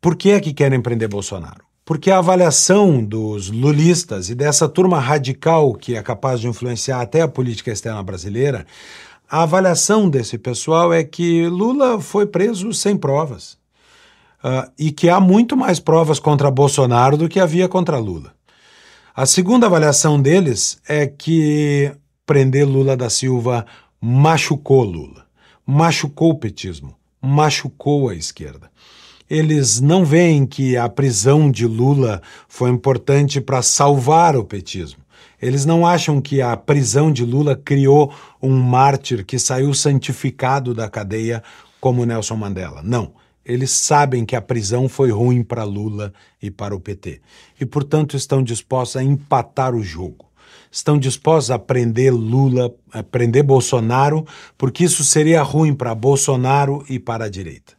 Por 0.00 0.14
que 0.14 0.30
é 0.30 0.40
que 0.40 0.52
querem 0.52 0.80
prender 0.80 1.08
Bolsonaro? 1.08 1.64
Porque 1.84 2.10
a 2.10 2.18
avaliação 2.18 3.02
dos 3.02 3.48
lulistas 3.48 4.28
e 4.28 4.34
dessa 4.34 4.68
turma 4.68 5.00
radical 5.00 5.72
que 5.72 5.96
é 5.96 6.02
capaz 6.02 6.38
de 6.38 6.46
influenciar 6.46 7.00
até 7.00 7.22
a 7.22 7.28
política 7.28 7.72
externa 7.72 8.02
brasileira, 8.02 8.66
a 9.28 9.42
avaliação 9.42 10.08
desse 10.08 10.36
pessoal 10.36 10.92
é 10.92 11.02
que 11.02 11.46
Lula 11.46 11.98
foi 11.98 12.26
preso 12.26 12.74
sem 12.74 12.94
provas 12.94 13.57
uh, 14.44 14.70
e 14.78 14.90
que 14.90 15.08
há 15.08 15.20
muito 15.20 15.56
mais 15.56 15.80
provas 15.80 16.18
contra 16.18 16.50
Bolsonaro 16.50 17.16
do 17.16 17.28
que 17.28 17.40
havia 17.40 17.68
contra 17.68 17.98
Lula. 17.98 18.32
A 19.14 19.26
segunda 19.26 19.66
avaliação 19.66 20.20
deles 20.20 20.80
é 20.88 21.06
que 21.06 21.92
prender 22.24 22.66
Lula 22.66 22.96
da 22.96 23.10
Silva 23.10 23.66
machucou 24.00 24.84
Lula, 24.84 25.26
machucou 25.66 26.30
o 26.30 26.38
petismo, 26.38 26.94
machucou 27.20 28.08
a 28.08 28.14
esquerda. 28.14 28.70
Eles 29.28 29.80
não 29.80 30.04
veem 30.04 30.46
que 30.46 30.76
a 30.76 30.88
prisão 30.88 31.50
de 31.50 31.66
Lula 31.66 32.22
foi 32.48 32.70
importante 32.70 33.40
para 33.40 33.60
salvar 33.60 34.36
o 34.36 34.44
petismo. 34.44 35.00
Eles 35.40 35.66
não 35.66 35.86
acham 35.86 36.20
que 36.20 36.40
a 36.40 36.56
prisão 36.56 37.12
de 37.12 37.24
Lula 37.24 37.54
criou 37.54 38.12
um 38.42 38.58
mártir 38.58 39.24
que 39.24 39.38
saiu 39.38 39.74
santificado 39.74 40.72
da 40.74 40.88
cadeia 40.88 41.42
como 41.80 42.06
Nelson 42.06 42.36
Mandela. 42.36 42.82
Não. 42.82 43.12
Eles 43.48 43.70
sabem 43.70 44.26
que 44.26 44.36
a 44.36 44.42
prisão 44.42 44.90
foi 44.90 45.10
ruim 45.10 45.42
para 45.42 45.64
Lula 45.64 46.12
e 46.40 46.50
para 46.50 46.76
o 46.76 46.80
PT. 46.80 47.22
E, 47.58 47.64
portanto, 47.64 48.14
estão 48.14 48.42
dispostos 48.42 48.96
a 48.96 49.02
empatar 49.02 49.74
o 49.74 49.82
jogo. 49.82 50.26
Estão 50.70 50.98
dispostos 50.98 51.50
a 51.50 51.58
prender 51.58 52.12
Lula, 52.12 52.70
a 52.92 53.02
prender 53.02 53.42
Bolsonaro, 53.42 54.26
porque 54.58 54.84
isso 54.84 55.02
seria 55.02 55.42
ruim 55.42 55.74
para 55.74 55.94
Bolsonaro 55.94 56.84
e 56.90 56.98
para 56.98 57.24
a 57.24 57.28
direita. 57.30 57.72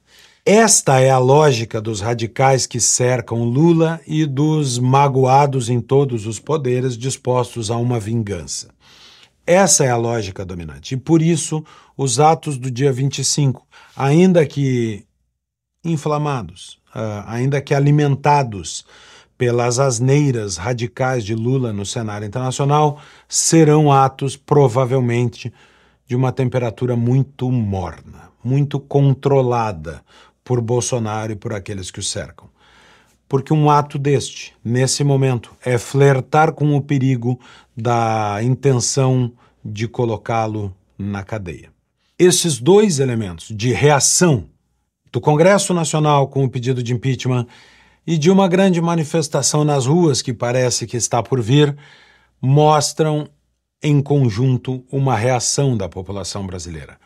Esta 0.43 0.99
é 0.99 1.11
a 1.11 1.19
lógica 1.19 1.79
dos 1.79 2.01
radicais 2.01 2.65
que 2.65 2.79
cercam 2.79 3.43
Lula 3.43 4.01
e 4.07 4.25
dos 4.25 4.79
magoados 4.79 5.69
em 5.69 5.79
todos 5.79 6.25
os 6.25 6.39
poderes 6.39 6.97
dispostos 6.97 7.69
a 7.69 7.77
uma 7.77 7.99
vingança. 7.99 8.69
Essa 9.45 9.83
é 9.83 9.89
a 9.89 9.97
lógica 9.97 10.43
dominante. 10.43 10.95
E 10.95 10.97
por 10.97 11.21
isso, 11.21 11.63
os 11.95 12.19
atos 12.19 12.57
do 12.57 12.71
dia 12.71 12.91
25, 12.91 13.63
ainda 13.95 14.43
que 14.45 15.05
inflamados, 15.83 16.79
uh, 16.95 17.23
ainda 17.25 17.61
que 17.61 17.73
alimentados 17.73 18.85
pelas 19.37 19.79
asneiras 19.79 20.57
radicais 20.57 21.23
de 21.23 21.33
Lula 21.33 21.71
no 21.71 21.85
cenário 21.85 22.27
internacional, 22.27 22.99
serão 23.27 23.91
atos 23.91 24.35
provavelmente 24.35 25.53
de 26.05 26.15
uma 26.15 26.31
temperatura 26.31 26.95
muito 26.95 27.49
morna, 27.49 28.29
muito 28.43 28.79
controlada 28.79 30.03
por 30.43 30.59
Bolsonaro 30.59 31.31
e 31.31 31.35
por 31.35 31.53
aqueles 31.53 31.89
que 31.89 31.99
o 31.99 32.03
cercam. 32.03 32.49
Porque 33.29 33.53
um 33.53 33.69
ato 33.69 33.97
deste, 33.97 34.53
nesse 34.65 35.03
momento, 35.03 35.55
é 35.63 35.77
flertar 35.77 36.51
com 36.51 36.75
o 36.75 36.81
perigo 36.81 37.39
da 37.77 38.39
intenção 38.41 39.31
de 39.63 39.87
colocá-lo 39.87 40.75
na 40.97 41.23
cadeia. 41.23 41.71
Esses 42.17 42.59
dois 42.59 42.99
elementos 42.99 43.55
de 43.55 43.71
reação 43.71 44.49
do 45.11 45.19
Congresso 45.21 45.73
Nacional 45.73 46.27
com 46.27 46.43
o 46.43 46.49
pedido 46.49 46.83
de 46.83 46.93
impeachment 46.93 47.47
e 48.05 48.17
de 48.17 48.31
uma 48.31 48.47
grande 48.47 48.81
manifestação 48.81 49.63
nas 49.63 49.85
ruas 49.85 50.21
que 50.21 50.33
parece 50.33 50.87
que 50.87 50.97
está 50.97 51.21
por 51.21 51.41
vir 51.41 51.75
mostram 52.41 53.29
em 53.81 54.01
conjunto 54.01 54.83
uma 54.91 55.15
reação 55.15 55.75
da 55.75 55.87
população 55.87 56.45
brasileira. 56.45 56.97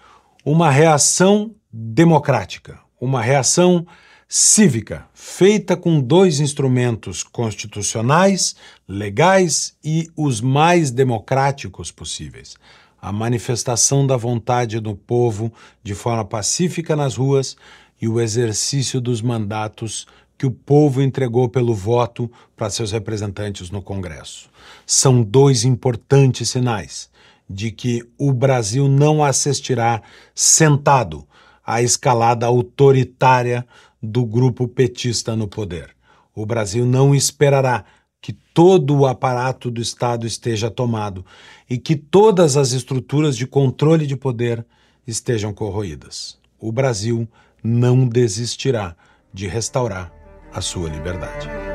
Uma 0.45 0.69
reação 0.69 1.55
democrática, 1.71 2.79
uma 2.99 3.21
reação 3.21 3.85
cívica, 4.27 5.05
feita 5.13 5.77
com 5.77 6.01
dois 6.01 6.39
instrumentos 6.39 7.21
constitucionais, 7.21 8.55
legais 8.87 9.75
e 9.83 10.09
os 10.17 10.41
mais 10.41 10.89
democráticos 10.89 11.91
possíveis. 11.91 12.55
A 12.99 13.11
manifestação 13.11 14.07
da 14.07 14.17
vontade 14.17 14.79
do 14.79 14.95
povo 14.95 15.53
de 15.83 15.93
forma 15.93 16.25
pacífica 16.25 16.95
nas 16.95 17.15
ruas 17.15 17.55
e 18.03 18.07
o 18.09 18.19
exercício 18.19 18.99
dos 18.99 19.21
mandatos 19.21 20.05
que 20.37 20.45
o 20.45 20.51
povo 20.51 21.01
entregou 21.01 21.47
pelo 21.47 21.73
voto 21.73 22.29
para 22.53 22.69
seus 22.69 22.91
representantes 22.91 23.71
no 23.71 23.81
Congresso. 23.81 24.49
São 24.85 25.23
dois 25.23 25.63
importantes 25.63 26.49
sinais 26.49 27.09
de 27.49 27.71
que 27.71 28.05
o 28.17 28.33
Brasil 28.33 28.89
não 28.89 29.23
assistirá 29.23 30.01
sentado 30.35 31.25
à 31.65 31.81
escalada 31.81 32.45
autoritária 32.45 33.65
do 34.01 34.25
grupo 34.25 34.67
petista 34.67 35.33
no 35.33 35.47
poder. 35.47 35.95
O 36.35 36.45
Brasil 36.45 36.85
não 36.85 37.15
esperará 37.15 37.85
que 38.21 38.33
todo 38.53 38.97
o 38.97 39.07
aparato 39.07 39.71
do 39.71 39.79
Estado 39.79 40.27
esteja 40.27 40.69
tomado 40.69 41.25
e 41.69 41.77
que 41.77 41.95
todas 41.95 42.57
as 42.57 42.73
estruturas 42.73 43.37
de 43.37 43.47
controle 43.47 44.05
de 44.05 44.17
poder 44.17 44.65
estejam 45.07 45.53
corroídas. 45.53 46.37
O 46.59 46.69
Brasil 46.69 47.25
não 47.63 48.07
desistirá 48.07 48.95
de 49.33 49.47
restaurar 49.47 50.11
a 50.53 50.61
sua 50.61 50.89
liberdade. 50.89 51.72